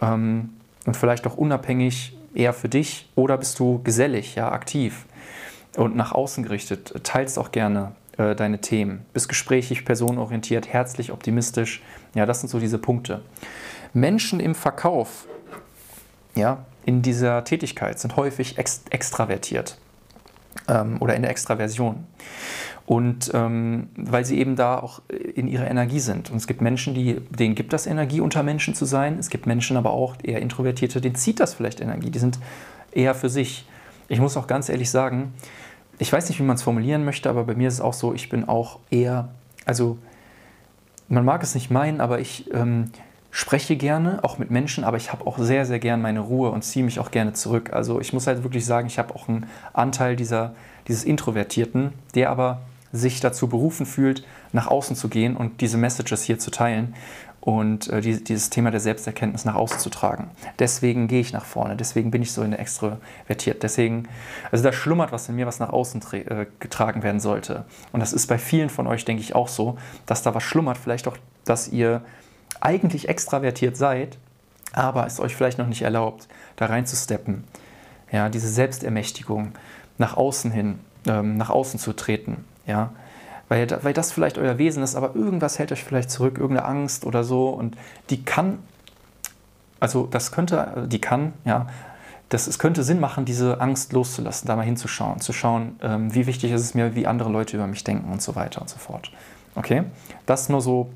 ähm, 0.00 0.50
und 0.86 0.96
vielleicht 0.96 1.26
auch 1.26 1.36
unabhängig 1.36 2.16
eher 2.34 2.52
für 2.52 2.68
dich 2.68 3.08
oder 3.16 3.36
bist 3.36 3.58
du 3.58 3.82
gesellig, 3.82 4.34
ja, 4.36 4.50
aktiv 4.50 5.06
und 5.76 5.94
nach 5.94 6.12
außen 6.12 6.42
gerichtet, 6.42 6.94
teilst 7.04 7.38
auch 7.38 7.52
gerne 7.52 7.92
äh, 8.16 8.34
deine 8.34 8.60
Themen, 8.60 9.04
bist 9.12 9.28
gesprächig, 9.28 9.84
personenorientiert, 9.84 10.68
herzlich, 10.68 11.12
optimistisch. 11.12 11.82
Ja, 12.14 12.26
das 12.26 12.40
sind 12.40 12.48
so 12.48 12.58
diese 12.58 12.78
Punkte. 12.78 13.22
Menschen 13.92 14.40
im 14.40 14.54
Verkauf, 14.54 15.26
ja, 16.34 16.64
in 16.86 17.02
dieser 17.02 17.44
Tätigkeit 17.44 17.98
sind 17.98 18.16
häufig 18.16 18.56
ex 18.56 18.82
extravertiert 18.90 19.76
ähm, 20.68 20.96
oder 21.00 21.14
in 21.14 21.22
der 21.22 21.30
Extraversion. 21.30 22.04
Und 22.86 23.30
ähm, 23.34 23.88
weil 23.96 24.24
sie 24.24 24.38
eben 24.38 24.56
da 24.56 24.78
auch 24.78 25.00
in 25.08 25.46
ihrer 25.46 25.70
Energie 25.70 26.00
sind. 26.00 26.30
Und 26.30 26.38
es 26.38 26.48
gibt 26.48 26.60
Menschen, 26.60 26.92
die, 26.92 27.20
denen 27.30 27.54
gibt 27.54 27.72
das 27.72 27.86
Energie, 27.86 28.20
unter 28.20 28.42
Menschen 28.42 28.74
zu 28.74 28.84
sein. 28.84 29.18
Es 29.18 29.30
gibt 29.30 29.46
Menschen 29.46 29.76
aber 29.76 29.92
auch, 29.92 30.16
eher 30.22 30.42
Introvertierte, 30.42 31.00
denen 31.00 31.14
zieht 31.14 31.38
das 31.38 31.54
vielleicht 31.54 31.80
Energie. 31.80 32.10
Die 32.10 32.18
sind 32.18 32.40
eher 32.90 33.14
für 33.14 33.28
sich. 33.28 33.68
Ich 34.08 34.18
muss 34.18 34.36
auch 34.36 34.48
ganz 34.48 34.68
ehrlich 34.68 34.90
sagen, 34.90 35.32
ich 36.00 36.12
weiß 36.12 36.28
nicht, 36.28 36.40
wie 36.40 36.44
man 36.44 36.56
es 36.56 36.62
formulieren 36.62 37.04
möchte, 37.04 37.30
aber 37.30 37.44
bei 37.44 37.54
mir 37.54 37.68
ist 37.68 37.74
es 37.74 37.80
auch 37.80 37.92
so, 37.92 38.12
ich 38.12 38.28
bin 38.28 38.48
auch 38.48 38.80
eher, 38.90 39.28
also 39.66 39.98
man 41.08 41.24
mag 41.24 41.42
es 41.42 41.54
nicht 41.54 41.70
meinen, 41.70 42.00
aber 42.00 42.18
ich 42.20 42.52
ähm, 42.52 42.86
spreche 43.30 43.76
gerne, 43.76 44.20
auch 44.22 44.38
mit 44.38 44.50
Menschen, 44.50 44.84
aber 44.84 44.96
ich 44.96 45.12
habe 45.12 45.26
auch 45.26 45.38
sehr, 45.38 45.64
sehr 45.64 45.78
gern 45.78 46.02
meine 46.02 46.20
Ruhe 46.20 46.50
und 46.50 46.62
ziehe 46.62 46.84
mich 46.84 46.98
auch 46.98 47.10
gerne 47.10 47.32
zurück. 47.32 47.72
Also 47.72 48.00
ich 48.00 48.12
muss 48.12 48.26
halt 48.26 48.42
wirklich 48.42 48.66
sagen, 48.66 48.86
ich 48.86 48.98
habe 48.98 49.14
auch 49.14 49.28
einen 49.28 49.46
Anteil 49.72 50.16
dieser, 50.16 50.54
dieses 50.88 51.04
Introvertierten, 51.04 51.92
der 52.14 52.30
aber 52.30 52.62
sich 52.92 53.20
dazu 53.20 53.48
berufen 53.48 53.86
fühlt, 53.86 54.26
nach 54.52 54.66
außen 54.66 54.96
zu 54.96 55.08
gehen 55.08 55.36
und 55.36 55.60
diese 55.60 55.78
Messages 55.78 56.24
hier 56.24 56.40
zu 56.40 56.50
teilen. 56.50 56.94
und 57.40 57.88
äh, 57.88 58.00
die, 58.00 58.22
dieses 58.22 58.50
Thema 58.50 58.70
der 58.70 58.80
Selbsterkenntnis 58.80 59.44
nach 59.44 59.54
außen 59.54 59.78
zu 59.78 59.90
tragen. 59.90 60.30
Deswegen 60.58 61.08
gehe 61.08 61.20
ich 61.20 61.32
nach 61.32 61.44
vorne, 61.44 61.76
deswegen 61.76 62.10
bin 62.10 62.22
ich 62.22 62.32
so 62.32 62.42
extrovertiert. 62.44 63.62
Deswegen, 63.62 64.08
also 64.50 64.62
da 64.62 64.72
schlummert 64.72 65.10
was 65.12 65.28
in 65.28 65.36
mir, 65.36 65.46
was 65.46 65.58
nach 65.58 65.70
außen 65.70 66.02
äh, 66.12 66.46
getragen 66.58 67.02
werden 67.02 67.20
sollte. 67.20 67.64
Und 67.92 68.00
das 68.00 68.12
ist 68.12 68.26
bei 68.26 68.38
vielen 68.38 68.68
von 68.68 68.86
euch, 68.86 69.04
denke 69.04 69.22
ich, 69.22 69.34
auch 69.34 69.48
so, 69.48 69.78
dass 70.06 70.22
da 70.22 70.34
was 70.34 70.42
schlummert. 70.42 70.76
Vielleicht 70.76 71.08
auch, 71.08 71.16
dass 71.44 71.68
ihr 71.68 72.02
eigentlich 72.60 73.08
extravertiert 73.08 73.76
seid, 73.76 74.18
aber 74.72 75.06
es 75.06 75.20
euch 75.20 75.34
vielleicht 75.34 75.58
noch 75.58 75.66
nicht 75.66 75.82
erlaubt, 75.82 76.28
da 76.56 76.66
reinzusteppen. 76.66 77.44
Ja, 78.12 78.28
diese 78.28 78.48
Selbstermächtigung 78.48 79.52
nach 79.98 80.16
außen 80.16 80.50
hin, 80.50 80.78
ähm, 81.06 81.36
nach 81.36 81.50
außen 81.50 81.78
zu 81.78 81.92
treten. 81.92 82.44
Ja, 82.66 82.90
weil, 83.48 83.68
weil 83.82 83.92
das 83.92 84.12
vielleicht 84.12 84.38
euer 84.38 84.58
Wesen 84.58 84.82
ist, 84.82 84.94
aber 84.94 85.16
irgendwas 85.16 85.58
hält 85.58 85.72
euch 85.72 85.82
vielleicht 85.82 86.10
zurück, 86.10 86.38
irgendeine 86.38 86.68
Angst 86.68 87.04
oder 87.04 87.24
so 87.24 87.48
und 87.48 87.76
die 88.08 88.24
kann, 88.24 88.60
also 89.80 90.06
das 90.06 90.30
könnte, 90.30 90.86
die 90.88 91.00
kann, 91.00 91.32
ja, 91.44 91.66
das, 92.28 92.46
es 92.46 92.60
könnte 92.60 92.84
Sinn 92.84 93.00
machen, 93.00 93.24
diese 93.24 93.60
Angst 93.60 93.92
loszulassen, 93.92 94.46
da 94.46 94.54
mal 94.54 94.62
hinzuschauen, 94.62 95.20
zu 95.20 95.32
schauen, 95.32 95.80
ähm, 95.82 96.14
wie 96.14 96.28
wichtig 96.28 96.52
ist 96.52 96.60
es 96.60 96.74
mir, 96.74 96.94
wie 96.94 97.08
andere 97.08 97.28
Leute 97.28 97.56
über 97.56 97.66
mich 97.66 97.82
denken 97.82 98.12
und 98.12 98.22
so 98.22 98.36
weiter 98.36 98.60
und 98.60 98.70
so 98.70 98.78
fort. 98.78 99.10
Okay, 99.56 99.82
das 100.26 100.48
nur 100.48 100.60
so 100.60 100.90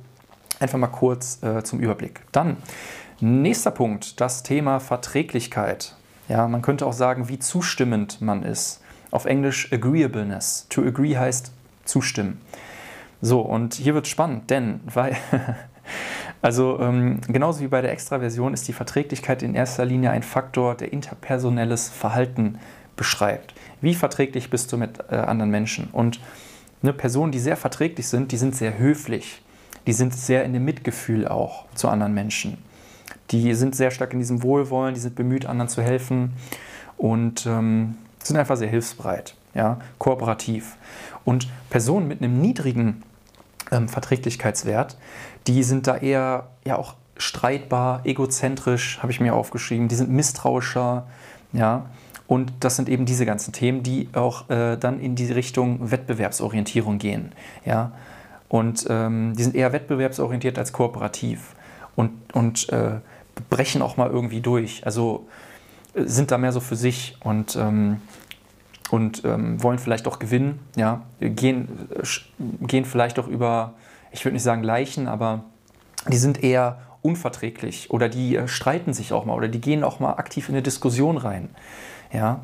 einfach 0.60 0.78
mal 0.78 0.88
kurz 0.88 1.42
äh, 1.42 1.62
zum 1.62 1.80
Überblick. 1.80 2.20
Dann, 2.32 2.56
nächster 3.20 3.70
Punkt, 3.70 4.20
das 4.20 4.42
Thema 4.42 4.80
Verträglichkeit. 4.80 5.96
Ja, 6.28 6.48
man 6.48 6.62
könnte 6.62 6.86
auch 6.86 6.92
sagen, 6.92 7.28
wie 7.28 7.38
zustimmend 7.38 8.20
man 8.20 8.42
ist. 8.42 8.80
Auf 9.10 9.26
Englisch 9.26 9.72
Agreeableness. 9.72 10.66
To 10.70 10.82
agree 10.82 11.16
heißt 11.16 11.52
zustimmen. 11.84 12.40
So, 13.20 13.40
und 13.40 13.74
hier 13.74 13.94
wird 13.94 14.06
es 14.06 14.10
spannend, 14.10 14.50
denn, 14.50 14.80
weil, 14.84 15.16
also 16.42 16.78
ähm, 16.80 17.20
genauso 17.28 17.60
wie 17.60 17.68
bei 17.68 17.80
der 17.80 17.92
Extraversion 17.92 18.52
ist 18.52 18.68
die 18.68 18.72
Verträglichkeit 18.72 19.42
in 19.42 19.54
erster 19.54 19.84
Linie 19.84 20.10
ein 20.10 20.22
Faktor, 20.22 20.74
der 20.74 20.92
interpersonelles 20.92 21.88
Verhalten 21.88 22.58
beschreibt. 22.96 23.54
Wie 23.80 23.94
verträglich 23.94 24.50
bist 24.50 24.72
du 24.72 24.76
mit 24.76 24.98
äh, 25.10 25.16
anderen 25.16 25.50
Menschen? 25.50 25.88
Und 25.92 26.20
eine 26.82 26.92
Personen, 26.92 27.32
die 27.32 27.38
sehr 27.38 27.56
verträglich 27.56 28.08
sind, 28.08 28.30
die 28.32 28.36
sind 28.36 28.54
sehr 28.54 28.78
höflich. 28.78 29.42
Die 29.86 29.92
sind 29.92 30.14
sehr 30.14 30.44
in 30.44 30.52
dem 30.52 30.64
Mitgefühl 30.64 31.28
auch 31.28 31.64
zu 31.74 31.88
anderen 31.88 32.14
Menschen. 32.14 32.58
Die 33.30 33.54
sind 33.54 33.74
sehr 33.74 33.90
stark 33.90 34.12
in 34.12 34.18
diesem 34.18 34.42
Wohlwollen, 34.42 34.94
die 34.94 35.00
sind 35.00 35.14
bemüht, 35.14 35.46
anderen 35.46 35.68
zu 35.68 35.82
helfen 35.82 36.32
und 36.96 37.46
ähm, 37.46 37.96
sind 38.22 38.36
einfach 38.36 38.56
sehr 38.56 38.68
hilfsbereit, 38.68 39.34
ja, 39.54 39.78
kooperativ. 39.98 40.76
Und 41.24 41.48
Personen 41.70 42.08
mit 42.08 42.22
einem 42.22 42.40
niedrigen 42.40 43.02
ähm, 43.70 43.88
Verträglichkeitswert, 43.88 44.96
die 45.46 45.62
sind 45.62 45.86
da 45.86 45.96
eher 45.96 46.48
ja 46.64 46.76
auch 46.76 46.94
streitbar, 47.16 48.00
egozentrisch, 48.04 48.98
habe 49.02 49.12
ich 49.12 49.20
mir 49.20 49.34
aufgeschrieben, 49.34 49.88
die 49.88 49.94
sind 49.94 50.10
misstrauischer, 50.10 51.06
ja. 51.52 51.86
Und 52.26 52.52
das 52.60 52.76
sind 52.76 52.88
eben 52.88 53.04
diese 53.04 53.26
ganzen 53.26 53.52
Themen, 53.52 53.82
die 53.82 54.08
auch 54.14 54.48
äh, 54.48 54.76
dann 54.76 54.98
in 54.98 55.14
die 55.14 55.30
Richtung 55.30 55.90
Wettbewerbsorientierung 55.90 56.98
gehen, 56.98 57.32
ja. 57.64 57.92
Und 58.54 58.86
ähm, 58.88 59.34
die 59.34 59.42
sind 59.42 59.56
eher 59.56 59.72
wettbewerbsorientiert 59.72 60.60
als 60.60 60.72
kooperativ 60.72 61.56
und, 61.96 62.12
und 62.34 62.68
äh, 62.68 63.00
brechen 63.50 63.82
auch 63.82 63.96
mal 63.96 64.08
irgendwie 64.08 64.40
durch. 64.40 64.86
Also 64.86 65.26
äh, 65.94 66.04
sind 66.04 66.30
da 66.30 66.38
mehr 66.38 66.52
so 66.52 66.60
für 66.60 66.76
sich 66.76 67.16
und 67.24 67.56
ähm, 67.56 68.00
und 68.90 69.24
ähm, 69.24 69.60
wollen 69.60 69.80
vielleicht 69.80 70.06
auch 70.06 70.20
gewinnen, 70.20 70.60
ja, 70.76 71.02
gehen, 71.18 71.88
äh, 71.90 72.64
gehen 72.64 72.84
vielleicht 72.84 73.18
auch 73.18 73.26
über, 73.26 73.74
ich 74.12 74.24
würde 74.24 74.34
nicht 74.34 74.44
sagen 74.44 74.62
Leichen, 74.62 75.08
aber 75.08 75.42
die 76.06 76.16
sind 76.16 76.44
eher 76.44 76.78
unverträglich 77.02 77.90
oder 77.90 78.08
die 78.08 78.36
äh, 78.36 78.46
streiten 78.46 78.94
sich 78.94 79.12
auch 79.12 79.24
mal 79.24 79.34
oder 79.34 79.48
die 79.48 79.60
gehen 79.60 79.82
auch 79.82 79.98
mal 79.98 80.12
aktiv 80.12 80.48
in 80.48 80.54
eine 80.54 80.62
Diskussion 80.62 81.16
rein. 81.16 81.48
Ja. 82.12 82.42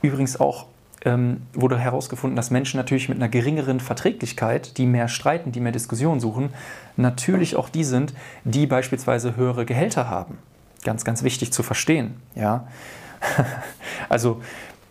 Übrigens 0.00 0.40
auch 0.40 0.66
ähm, 1.04 1.42
wurde 1.52 1.78
herausgefunden, 1.78 2.36
dass 2.36 2.50
Menschen 2.50 2.76
natürlich 2.76 3.08
mit 3.08 3.18
einer 3.18 3.28
geringeren 3.28 3.80
Verträglichkeit, 3.80 4.78
die 4.78 4.86
mehr 4.86 5.08
streiten, 5.08 5.52
die 5.52 5.60
mehr 5.60 5.72
Diskussionen 5.72 6.20
suchen, 6.20 6.50
natürlich 6.96 7.56
auch 7.56 7.68
die 7.68 7.84
sind, 7.84 8.14
die 8.44 8.66
beispielsweise 8.66 9.36
höhere 9.36 9.66
Gehälter 9.66 10.08
haben. 10.08 10.38
Ganz, 10.84 11.04
ganz 11.04 11.22
wichtig 11.22 11.52
zu 11.52 11.62
verstehen. 11.62 12.14
Ja. 12.34 12.66
also 14.08 14.40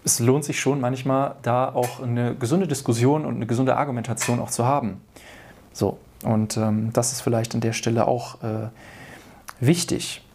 es 0.03 0.19
lohnt 0.19 0.43
sich 0.43 0.59
schon 0.59 0.79
manchmal, 0.81 1.35
da 1.43 1.69
auch 1.69 2.01
eine 2.01 2.35
gesunde 2.35 2.67
Diskussion 2.67 3.25
und 3.25 3.35
eine 3.35 3.45
gesunde 3.45 3.77
Argumentation 3.77 4.39
auch 4.39 4.49
zu 4.49 4.65
haben. 4.65 5.01
So, 5.73 5.97
und 6.23 6.57
ähm, 6.57 6.91
das 6.93 7.11
ist 7.11 7.21
vielleicht 7.21 7.55
an 7.55 7.61
der 7.61 7.73
Stelle 7.73 8.07
auch 8.07 8.41
äh, 8.43 8.69
wichtig. 9.59 10.25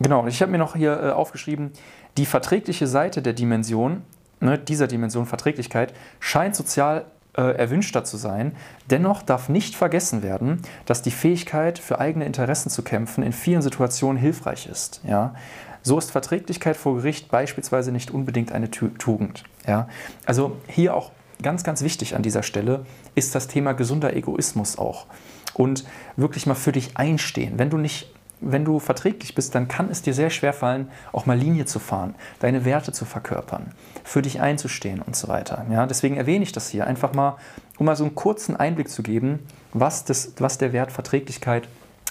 Genau, 0.00 0.26
ich 0.26 0.40
habe 0.40 0.52
mir 0.52 0.58
noch 0.58 0.76
hier 0.76 1.02
äh, 1.02 1.10
aufgeschrieben, 1.10 1.72
die 2.16 2.26
verträgliche 2.26 2.86
Seite 2.86 3.22
der 3.22 3.32
Dimension, 3.32 4.02
ne, 4.40 4.58
dieser 4.58 4.86
Dimension 4.86 5.26
Verträglichkeit, 5.26 5.94
scheint 6.20 6.56
sozial 6.56 7.04
äh, 7.36 7.56
erwünschter 7.56 8.04
zu 8.04 8.16
sein. 8.16 8.52
Dennoch 8.90 9.22
darf 9.22 9.48
nicht 9.48 9.76
vergessen 9.76 10.22
werden, 10.22 10.62
dass 10.86 11.02
die 11.02 11.10
Fähigkeit, 11.10 11.78
für 11.78 12.00
eigene 12.00 12.24
Interessen 12.24 12.70
zu 12.70 12.82
kämpfen, 12.82 13.22
in 13.22 13.32
vielen 13.32 13.62
Situationen 13.62 14.20
hilfreich 14.20 14.66
ist. 14.66 15.00
Ja? 15.06 15.34
So 15.82 15.98
ist 15.98 16.10
Verträglichkeit 16.10 16.76
vor 16.76 16.96
Gericht 16.96 17.30
beispielsweise 17.30 17.92
nicht 17.92 18.10
unbedingt 18.10 18.52
eine 18.52 18.70
Tugend. 18.70 19.44
Ja? 19.66 19.88
Also 20.26 20.56
hier 20.66 20.94
auch 20.94 21.12
ganz, 21.40 21.62
ganz 21.62 21.82
wichtig 21.82 22.16
an 22.16 22.22
dieser 22.22 22.42
Stelle 22.42 22.84
ist 23.14 23.34
das 23.34 23.46
Thema 23.46 23.72
gesunder 23.72 24.14
Egoismus 24.14 24.76
auch. 24.76 25.06
Und 25.54 25.84
wirklich 26.16 26.46
mal 26.46 26.54
für 26.54 26.72
dich 26.72 26.96
einstehen. 26.96 27.54
Wenn 27.56 27.70
du 27.70 27.78
nicht 27.78 28.12
wenn 28.40 28.64
du 28.64 28.78
verträglich 28.78 29.34
bist, 29.34 29.54
dann 29.54 29.68
kann 29.68 29.90
es 29.90 30.02
dir 30.02 30.14
sehr 30.14 30.30
schwer 30.30 30.52
fallen, 30.52 30.90
auch 31.12 31.26
mal 31.26 31.36
Linie 31.36 31.64
zu 31.64 31.78
fahren, 31.78 32.14
deine 32.40 32.64
Werte 32.64 32.92
zu 32.92 33.04
verkörpern, 33.04 33.72
für 34.04 34.22
dich 34.22 34.40
einzustehen 34.40 35.02
und 35.02 35.16
so 35.16 35.28
weiter. 35.28 35.64
Ja, 35.70 35.86
deswegen 35.86 36.16
erwähne 36.16 36.44
ich 36.44 36.52
das 36.52 36.68
hier 36.68 36.86
einfach 36.86 37.14
mal, 37.14 37.36
um 37.78 37.86
mal 37.86 37.96
so 37.96 38.04
einen 38.04 38.14
kurzen 38.14 38.56
Einblick 38.56 38.88
zu 38.88 39.02
geben, 39.02 39.40
was, 39.72 40.04
das, 40.04 40.32
was 40.38 40.58
der 40.58 40.72
Wert 40.72 40.92
Verträglichkeit 40.92 41.68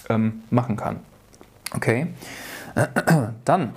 ähm, 0.08 0.42
machen 0.50 0.76
kann. 0.76 1.00
Okay, 1.74 2.08
Dann, 3.44 3.74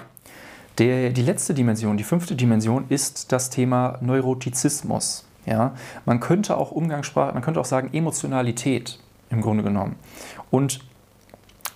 der, 0.77 1.09
die 1.09 1.21
letzte 1.21 1.53
Dimension, 1.53 1.97
die 1.97 2.03
fünfte 2.03 2.35
Dimension 2.35 2.85
ist 2.89 3.31
das 3.31 3.49
Thema 3.49 3.97
Neurotizismus. 4.01 5.25
Ja? 5.45 5.73
Man 6.05 6.19
könnte 6.19 6.57
auch 6.57 6.71
Umgangssprache, 6.71 7.33
man 7.33 7.41
könnte 7.41 7.59
auch 7.59 7.65
sagen 7.65 7.89
Emotionalität 7.93 8.99
im 9.29 9.41
Grunde 9.41 9.63
genommen. 9.63 9.95
Und 10.49 10.81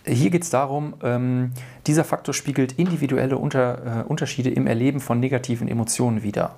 hier 0.06 0.30
geht 0.30 0.44
es 0.44 0.50
darum, 0.50 0.94
ähm, 1.04 1.52
dieser 1.88 2.04
Faktor 2.04 2.34
spiegelt 2.34 2.74
individuelle 2.74 3.38
Unter, 3.38 4.04
äh, 4.04 4.04
Unterschiede 4.04 4.50
im 4.50 4.68
Erleben 4.68 5.00
von 5.00 5.20
negativen 5.20 5.68
Emotionen 5.68 6.24
wider 6.24 6.56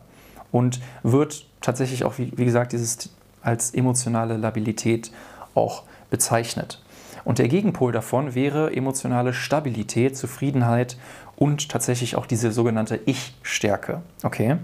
und 0.52 0.80
wird 1.04 1.46
tatsächlich 1.62 2.04
auch, 2.04 2.18
wie, 2.18 2.32
wie 2.36 2.46
gesagt, 2.46 2.74
dieses 2.74 3.10
als 3.42 3.74
emotionale 3.74 4.38
Labilität 4.38 5.12
auch 5.56 5.84
bezeichnet. 6.10 6.82
Und 7.24 7.40
der 7.40 7.48
Gegenpol 7.48 7.92
davon 7.92 8.36
wäre 8.36 8.74
emotionale 8.76 9.34
Stabilität, 9.34 10.16
Zufriedenheit 10.16 10.98
und 11.36 11.70
tatsächlich 11.70 12.16
auch 12.16 12.26
diese 12.26 12.52
sogenannte 12.52 13.00
Ich-Stärke. 13.06 14.02
Okay? 14.24 14.58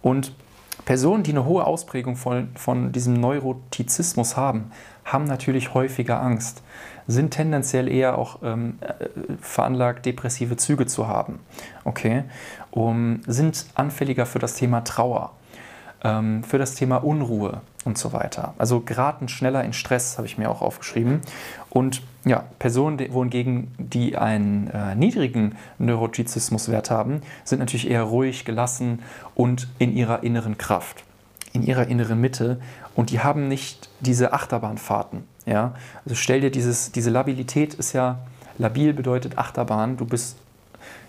Und 0.00 0.32
Personen, 0.84 1.22
die 1.22 1.30
eine 1.30 1.44
hohe 1.44 1.66
Ausprägung 1.66 2.16
von, 2.16 2.48
von 2.56 2.92
diesem 2.92 3.14
Neurotizismus 3.14 4.36
haben, 4.36 4.72
haben 5.04 5.24
natürlich 5.24 5.74
häufiger 5.74 6.20
Angst, 6.20 6.62
sind 7.06 7.32
tendenziell 7.32 7.88
eher 7.88 8.16
auch 8.18 8.38
ähm, 8.42 8.78
äh, 8.80 9.06
veranlagt, 9.40 10.06
depressive 10.06 10.56
Züge 10.56 10.86
zu 10.86 11.08
haben. 11.08 11.40
Okay? 11.84 12.24
Um, 12.70 13.20
sind 13.26 13.66
anfälliger 13.74 14.26
für 14.26 14.38
das 14.38 14.54
Thema 14.54 14.82
Trauer, 14.82 15.32
ähm, 16.04 16.44
für 16.44 16.58
das 16.58 16.74
Thema 16.74 16.98
Unruhe 16.98 17.60
und 17.84 17.98
so 17.98 18.12
weiter. 18.12 18.54
Also 18.58 18.80
geraten 18.80 19.28
schneller 19.28 19.64
in 19.64 19.72
Stress, 19.72 20.16
habe 20.16 20.26
ich 20.26 20.38
mir 20.38 20.50
auch 20.50 20.62
aufgeschrieben. 20.62 21.20
Und 21.70 22.02
ja, 22.24 22.44
Personen, 22.58 23.00
wohingegen 23.12 23.74
die 23.78 24.16
einen 24.16 24.68
äh, 24.68 24.94
niedrigen 24.94 25.56
Neurotizismuswert 25.78 26.90
haben, 26.90 27.22
sind 27.44 27.58
natürlich 27.58 27.90
eher 27.90 28.04
ruhig, 28.04 28.44
gelassen 28.44 29.00
und 29.34 29.68
in 29.78 29.96
ihrer 29.96 30.22
inneren 30.22 30.56
Kraft, 30.56 31.04
in 31.52 31.62
ihrer 31.62 31.86
inneren 31.86 32.20
Mitte. 32.20 32.60
Und 32.94 33.10
die 33.10 33.20
haben 33.20 33.48
nicht 33.48 33.88
diese 34.00 34.32
Achterbahnfahrten. 34.32 35.24
Ja? 35.46 35.74
Also 36.04 36.14
stell 36.14 36.40
dir 36.40 36.50
dieses, 36.50 36.92
diese 36.92 37.10
Labilität 37.10 37.74
ist 37.74 37.92
ja, 37.92 38.18
labil 38.58 38.92
bedeutet 38.92 39.38
Achterbahn, 39.38 39.96
du 39.96 40.04
bist, 40.04 40.36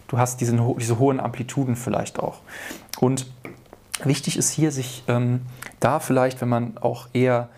du 0.07 0.17
hast 0.17 0.41
diesen, 0.41 0.77
diese 0.77 0.99
hohen 0.99 1.19
Amplituden 1.19 1.75
vielleicht 1.75 2.19
auch. 2.19 2.39
Und 2.99 3.27
wichtig 4.03 4.37
ist 4.37 4.51
hier, 4.51 4.71
sich 4.71 5.03
ähm, 5.07 5.41
da 5.79 5.99
vielleicht, 5.99 6.41
wenn 6.41 6.49
man 6.49 6.77
auch 6.77 7.07
eher 7.13 7.49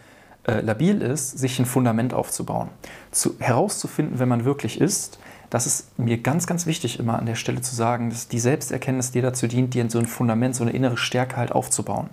äh, 0.47 0.61
labil 0.61 1.01
ist, 1.01 1.37
sich 1.37 1.59
ein 1.59 1.65
Fundament 1.65 2.13
aufzubauen. 2.13 2.69
Zu, 3.11 3.35
herauszufinden, 3.39 4.19
wenn 4.19 4.29
man 4.29 4.45
wirklich 4.45 4.79
ist, 4.79 5.19
das 5.55 5.67
ist 5.67 5.97
mir 5.97 6.17
ganz, 6.17 6.47
ganz 6.47 6.65
wichtig, 6.65 6.99
immer 6.99 7.17
an 7.17 7.25
der 7.25 7.35
Stelle 7.35 7.61
zu 7.61 7.73
sagen, 7.73 8.09
dass 8.09 8.27
die 8.27 8.39
Selbsterkenntnis 8.39 9.11
dir 9.11 9.21
dazu 9.21 9.47
dient, 9.47 9.73
dir 9.73 9.89
so 9.89 9.99
ein 9.99 10.05
Fundament, 10.05 10.53
so 10.53 10.65
eine 10.65 10.73
innere 10.73 10.97
Stärke 10.97 11.37
halt 11.37 11.53
aufzubauen. 11.53 12.09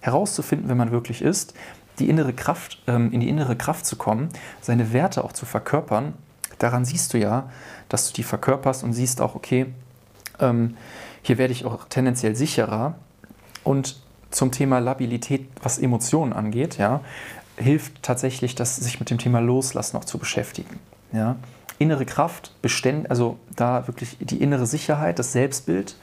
Herauszufinden, 0.00 0.68
wenn 0.68 0.76
man 0.76 0.92
wirklich 0.92 1.20
ist, 1.20 1.54
die 1.98 2.08
innere 2.08 2.32
Kraft, 2.32 2.84
ähm, 2.86 3.10
in 3.10 3.18
die 3.18 3.28
innere 3.28 3.56
Kraft 3.56 3.84
zu 3.84 3.96
kommen, 3.96 4.28
seine 4.60 4.92
Werte 4.92 5.24
auch 5.24 5.32
zu 5.32 5.44
verkörpern, 5.44 6.12
daran 6.60 6.84
siehst 6.84 7.12
du 7.14 7.18
ja, 7.18 7.50
dass 7.88 8.06
du 8.06 8.14
die 8.14 8.22
verkörperst 8.22 8.84
und 8.84 8.92
siehst 8.92 9.20
auch, 9.20 9.34
okay, 9.34 9.66
ähm, 10.38 10.76
hier 11.22 11.36
werde 11.36 11.52
ich 11.52 11.64
auch 11.64 11.88
tendenziell 11.88 12.36
sicherer. 12.36 12.94
Und 13.64 14.00
zum 14.30 14.52
Thema 14.52 14.78
Labilität, 14.78 15.48
was 15.60 15.78
Emotionen 15.80 16.32
angeht, 16.32 16.78
ja, 16.78 17.00
hilft 17.56 18.04
tatsächlich, 18.04 18.54
das, 18.54 18.76
sich 18.76 19.00
mit 19.00 19.10
dem 19.10 19.18
Thema 19.18 19.40
Loslassen 19.40 19.96
noch 19.96 20.04
zu 20.04 20.18
beschäftigen. 20.18 20.78
Ja. 21.10 21.34
Innere 21.78 22.06
Kraft, 22.06 22.52
Beständ, 22.62 23.10
also 23.10 23.38
da 23.54 23.86
wirklich 23.86 24.16
die 24.20 24.40
innere 24.42 24.66
Sicherheit, 24.66 25.18
das 25.18 25.32
Selbstbild 25.32 25.96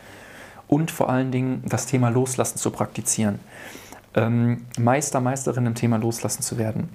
und 0.67 0.91
vor 0.91 1.09
allen 1.09 1.31
Dingen 1.31 1.63
das 1.65 1.85
Thema 1.85 2.09
Loslassen 2.09 2.57
zu 2.57 2.71
praktizieren. 2.71 3.39
Ähm, 4.13 4.65
Meister, 4.77 5.21
Meisterin 5.21 5.65
im 5.65 5.75
Thema 5.75 5.97
Loslassen 5.97 6.41
zu 6.41 6.57
werden. 6.57 6.89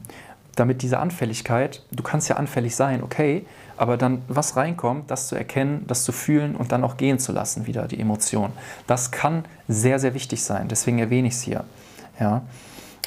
Damit 0.55 0.83
diese 0.83 0.99
Anfälligkeit, 0.99 1.83
du 1.91 2.03
kannst 2.03 2.29
ja 2.29 2.37
anfällig 2.37 2.75
sein, 2.77 3.03
okay, 3.03 3.47
aber 3.77 3.97
dann 3.97 4.23
was 4.29 4.57
reinkommt, 4.57 5.11
das 5.11 5.29
zu 5.29 5.37
erkennen, 5.37 5.85
das 5.87 6.05
zu 6.05 6.13
fühlen 6.13 6.57
und 6.57 6.73
dann 6.73 6.83
auch 6.85 6.97
gehen 6.97 7.19
zu 7.19 7.33
lassen, 7.33 7.67
wieder 7.67 7.87
die 7.87 8.01
Emotion. 8.01 8.53
Das 8.87 9.11
kann 9.11 9.45
sehr, 9.69 9.99
sehr 9.99 10.15
wichtig 10.15 10.43
sein. 10.43 10.69
Deswegen 10.69 10.99
erwähne 10.99 11.29
ich 11.29 11.35
es 11.35 11.43
hier. 11.43 11.65
Ja. 12.19 12.43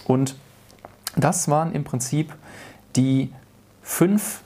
Und 0.05 0.35
das 1.15 1.47
waren 1.49 1.73
im 1.73 1.83
Prinzip 1.83 2.33
die 2.95 3.33
fünf 3.81 4.41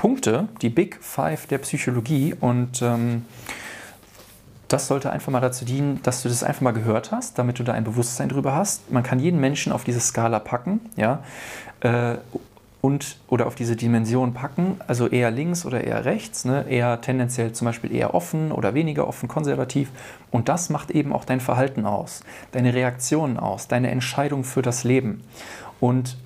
Punkte, 0.00 0.48
die 0.62 0.70
Big 0.70 0.96
Five 1.02 1.46
der 1.46 1.58
Psychologie. 1.58 2.34
Und 2.40 2.80
ähm, 2.80 3.26
das 4.66 4.86
sollte 4.86 5.10
einfach 5.12 5.30
mal 5.30 5.40
dazu 5.40 5.66
dienen, 5.66 6.00
dass 6.02 6.22
du 6.22 6.30
das 6.30 6.42
einfach 6.42 6.62
mal 6.62 6.70
gehört 6.70 7.12
hast, 7.12 7.38
damit 7.38 7.58
du 7.58 7.64
da 7.64 7.74
ein 7.74 7.84
Bewusstsein 7.84 8.30
drüber 8.30 8.54
hast. 8.54 8.90
Man 8.90 9.02
kann 9.02 9.20
jeden 9.20 9.38
Menschen 9.38 9.72
auf 9.72 9.84
diese 9.84 10.00
Skala 10.00 10.38
packen, 10.38 10.80
ja, 10.96 11.22
äh, 11.80 12.16
und 12.80 13.18
oder 13.28 13.46
auf 13.46 13.56
diese 13.56 13.76
Dimension 13.76 14.32
packen, 14.32 14.80
also 14.86 15.06
eher 15.06 15.30
links 15.30 15.66
oder 15.66 15.84
eher 15.84 16.06
rechts, 16.06 16.46
ne? 16.46 16.64
eher 16.66 17.02
tendenziell 17.02 17.52
zum 17.52 17.66
Beispiel 17.66 17.94
eher 17.94 18.14
offen 18.14 18.52
oder 18.52 18.72
weniger 18.72 19.06
offen, 19.06 19.28
konservativ. 19.28 19.90
Und 20.30 20.48
das 20.48 20.70
macht 20.70 20.90
eben 20.90 21.12
auch 21.12 21.26
dein 21.26 21.40
Verhalten 21.40 21.84
aus, 21.84 22.22
deine 22.52 22.72
Reaktionen 22.72 23.36
aus, 23.36 23.68
deine 23.68 23.90
Entscheidung 23.90 24.44
für 24.44 24.62
das 24.62 24.82
Leben. 24.82 25.22
Und 25.78 26.16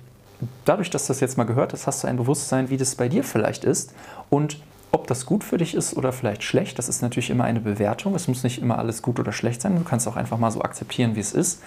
dadurch, 0.65 0.89
dass 0.89 1.07
du 1.07 1.13
das 1.13 1.19
jetzt 1.19 1.37
mal 1.37 1.45
gehört 1.45 1.73
hast, 1.73 1.87
hast 1.87 2.03
du 2.03 2.07
ein 2.07 2.17
Bewusstsein, 2.17 2.69
wie 2.69 2.77
das 2.77 2.95
bei 2.95 3.07
dir 3.07 3.23
vielleicht 3.23 3.63
ist 3.63 3.93
und 4.29 4.59
ob 4.91 5.07
das 5.07 5.25
gut 5.25 5.43
für 5.43 5.57
dich 5.57 5.75
ist 5.75 5.97
oder 5.97 6.13
vielleicht 6.13 6.41
schlecht, 6.43 6.79
das 6.79 6.87
ist 6.87 7.01
natürlich 7.01 7.29
immer 7.29 7.43
eine 7.43 7.59
Bewertung. 7.59 8.15
Es 8.15 8.29
muss 8.29 8.43
nicht 8.43 8.61
immer 8.61 8.77
alles 8.77 9.01
gut 9.01 9.19
oder 9.19 9.33
schlecht 9.33 9.61
sein. 9.61 9.75
Du 9.75 9.83
kannst 9.83 10.07
auch 10.07 10.15
einfach 10.15 10.37
mal 10.37 10.51
so 10.51 10.61
akzeptieren, 10.61 11.15
wie 11.15 11.19
es 11.19 11.33
ist. 11.33 11.61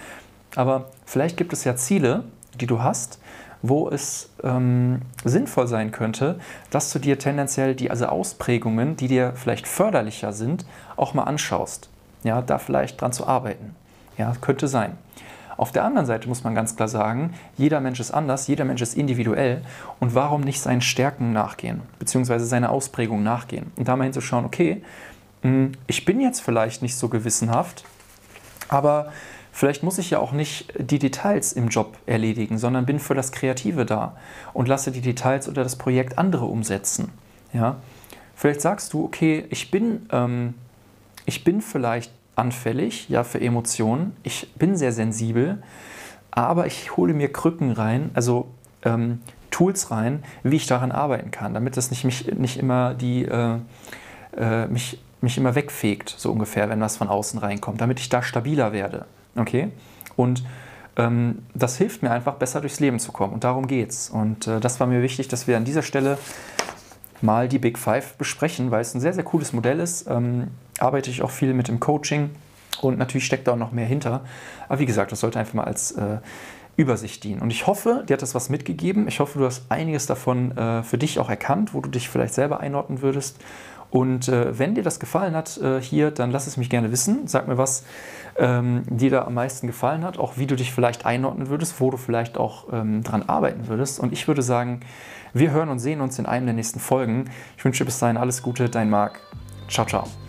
Aber 0.57 0.87
vielleicht 1.05 1.37
gibt 1.37 1.53
es 1.53 1.65
ja 1.65 1.77
Ziele, 1.77 2.25
die 2.59 2.67
du 2.67 2.83
hast, 2.83 3.19
wo 3.61 3.91
es 3.91 4.31
ähm, 4.43 5.03
sinnvoll 5.25 5.67
sein 5.67 5.93
könnte, 5.93 6.41
dass 6.71 6.91
du 6.91 6.99
dir 6.99 7.19
tendenziell 7.19 7.75
die 7.75 7.91
also 7.91 8.07
Ausprägungen, 8.07 8.97
die 8.97 9.09
dir 9.09 9.35
vielleicht 9.35 9.69
förderlicher 9.69 10.33
sind, 10.33 10.65
auch 10.97 11.13
mal 11.13 11.25
anschaust. 11.25 11.91
Ja, 12.25 12.41
da 12.41 12.59
vielleicht 12.59 13.01
dran 13.01 13.13
zu 13.13 13.27
arbeiten. 13.27 13.75
Ja, 14.17 14.33
könnte 14.41 14.69
sein. 14.69 14.97
Auf 15.59 15.73
der 15.73 15.85
anderen 15.85 16.07
Seite 16.07 16.29
muss 16.29 16.45
man 16.45 16.55
ganz 16.55 16.77
klar 16.77 16.89
sagen, 16.89 17.35
jeder 17.59 17.81
Mensch 17.81 18.01
ist 18.01 18.13
anders, 18.13 18.47
jeder 18.47 18.65
Mensch 18.65 18.81
ist 18.81 18.97
individuell 18.97 19.61
und 20.01 20.15
warum 20.15 20.41
nicht 20.41 20.61
seinen 20.61 20.81
Stärken 20.81 21.33
nachgehen, 21.33 21.83
beziehungsweise 21.99 22.47
seine 22.47 22.71
Ausprägung 22.71 23.23
nachgehen 23.23 23.71
und 23.77 23.87
da 23.87 23.97
mal 23.97 24.05
hinzuschauen, 24.05 24.47
okay, 24.47 24.83
hm, 25.43 25.73
ich 25.87 26.05
bin 26.07 26.21
jetzt 26.21 26.41
vielleicht 26.41 26.81
nicht 26.81 26.97
so 26.97 27.09
gewissenhaft, 27.09 27.85
aber 28.69 29.13
Vielleicht 29.51 29.83
muss 29.83 29.99
ich 29.99 30.11
ja 30.11 30.21
auch 30.21 30.31
nicht 30.31 30.73
die 30.79 31.01
Details 31.01 31.53
im 31.53 31.67
Job 31.67 31.97
erledigen, 32.07 32.59
sondern 32.59 32.87
bin 32.87 33.01
für 33.01 33.17
das 33.17 33.33
Kreative 33.33 33.85
da 33.85 34.17
und 34.53 34.69
lasse 34.69 34.93
die 34.93 35.01
Details 35.01 35.49
oder 35.49 35.65
das 35.65 35.75
Projekt 35.75 36.17
andere 36.17 36.45
umsetzen. 36.45 37.11
Ja? 37.53 37.75
Vielleicht 38.37 38.61
sagst 38.61 38.93
du, 38.93 39.05
okay, 39.05 39.47
ich 39.51 39.73
bin, 39.73 40.07
ähm, 40.13 40.55
ich 41.27 41.43
bin 41.43 41.61
vielleicht 41.61 42.13
anfällig 42.39 43.09
ja, 43.09 43.25
für 43.25 43.41
Emotionen, 43.41 44.17
ich 44.23 44.53
bin 44.55 44.77
sehr 44.77 44.93
sensibel, 44.93 45.63
aber 46.31 46.67
ich 46.67 46.97
hole 46.97 47.15
mir 47.15 47.33
Krücken 47.33 47.73
rein, 47.73 48.11
also 48.15 48.49
ähm, 48.85 49.21
Tools 49.51 49.91
rein, 49.91 50.23
wie 50.43 50.57
ich 50.57 50.67
daran 50.67 50.93
arbeiten 50.93 51.31
kann, 51.31 51.55
damit 51.55 51.77
das 51.77 51.91
nicht, 51.91 52.05
mich, 52.05 52.33
nicht 52.35 52.59
immer 52.59 52.95
die, 52.95 53.25
äh, 53.25 53.57
äh, 54.37 54.67
mich, 54.67 55.03
mich 55.21 55.37
immer 55.37 55.55
wegfegt, 55.55 56.15
so 56.17 56.31
ungefähr, 56.31 56.69
wenn 56.69 56.81
was 56.81 56.97
von 56.97 57.09
außen 57.09 57.41
reinkommt, 57.41 57.81
damit 57.81 57.99
ich 57.99 58.09
da 58.09 58.23
stabiler 58.23 58.73
werde. 58.73 59.07
Okay? 59.37 59.71
Und 60.17 60.45
ähm, 60.97 61.47
das 61.55 61.77
hilft 61.77 62.03
mir 62.03 62.11
einfach, 62.11 62.35
besser 62.35 62.61
durchs 62.61 62.81
Leben 62.81 62.99
zu 62.99 63.13
kommen. 63.13 63.33
Und 63.33 63.45
darum 63.45 63.67
geht's. 63.67 64.11
Und 64.11 64.47
äh, 64.47 64.61
das 64.61 64.81
war 64.81 64.87
mir 64.87 65.03
wichtig, 65.03 65.29
dass 65.29 65.47
wir 65.47 65.57
an 65.57 65.65
dieser 65.65 65.83
Stelle 65.83 66.19
mal 67.21 67.49
die 67.49 67.59
Big 67.59 67.79
Five 67.79 68.15
besprechen, 68.15 68.71
weil 68.71 68.81
es 68.81 68.95
ein 68.95 69.01
sehr, 69.01 69.13
sehr 69.13 69.25
cooles 69.25 69.53
Modell 69.53 69.81
ist. 69.81 70.09
Ähm, 70.09 70.49
arbeite 70.83 71.11
ich 71.11 71.23
auch 71.23 71.31
viel 71.31 71.55
mit 71.55 71.69
dem 71.69 71.81
Coaching 71.81 72.31
und 72.81 72.99
natürlich 72.99 73.27
steckt 73.27 73.47
da 73.49 73.53
auch 73.53 73.57
noch 73.57 73.73
mehr 73.73 73.87
hinter. 73.87 74.23
Aber 74.69 74.79
wie 74.79 74.87
gesagt, 74.87 75.13
das 75.13 75.21
sollte 75.21 75.39
einfach 75.39 75.55
mal 75.55 75.65
als 75.65 75.93
äh, 75.93 76.19
Übersicht 76.77 77.25
dienen. 77.25 77.41
Und 77.41 77.51
ich 77.51 77.67
hoffe, 77.67 78.05
dir 78.09 78.15
hat 78.15 78.23
das 78.23 78.35
was 78.35 78.51
mitgegeben. 78.51 79.09
Ich 79.09 79.21
hoffe, 79.21 79.39
du 79.39 79.45
hast 79.45 79.65
einiges 79.69 80.07
davon 80.07 80.57
äh, 80.57 80.83
für 80.83 80.97
dich 80.97 81.19
auch 81.19 81.29
erkannt, 81.29 81.75
wo 81.75 81.81
du 81.81 81.91
dich 81.91 82.09
vielleicht 82.09 82.35
selber 82.35 82.61
einordnen 82.61 83.03
würdest. 83.03 83.39
Und 83.91 84.29
äh, 84.29 84.59
wenn 84.59 84.75
dir 84.75 84.83
das 84.83 85.01
gefallen 85.01 85.35
hat 85.35 85.59
äh, 85.59 85.81
hier, 85.81 86.11
dann 86.11 86.31
lass 86.31 86.47
es 86.47 86.57
mich 86.57 86.69
gerne 86.69 86.93
wissen. 86.93 87.27
Sag 87.27 87.49
mir, 87.49 87.57
was 87.57 87.85
ähm, 88.37 88.83
dir 88.89 89.11
da 89.11 89.25
am 89.25 89.35
meisten 89.35 89.67
gefallen 89.67 90.05
hat, 90.05 90.19
auch 90.19 90.37
wie 90.37 90.47
du 90.47 90.57
dich 90.57 90.73
vielleicht 90.73 91.07
einordnen 91.07 91.49
würdest, 91.49 91.81
wo 91.81 91.91
du 91.91 91.97
vielleicht 91.97 92.37
auch 92.37 92.73
ähm, 92.73 93.03
dran 93.03 93.25
arbeiten 93.29 93.67
würdest. 93.67 93.99
Und 93.99 94.13
ich 94.13 94.29
würde 94.29 94.43
sagen, 94.43 94.81
wir 95.33 95.51
hören 95.51 95.71
und 95.71 95.79
sehen 95.79 96.01
uns 96.01 96.19
in 96.19 96.27
einem 96.27 96.47
der 96.47 96.55
nächsten 96.55 96.81
Folgen. 96.81 97.31
Ich 97.57 97.65
wünsche 97.65 97.85
bis 97.85 97.99
dahin 97.99 98.19
alles 98.19 98.43
Gute, 98.43 98.69
dein 98.69 98.91
Marc. 98.91 99.21
Ciao, 99.69 99.87
ciao. 99.87 100.28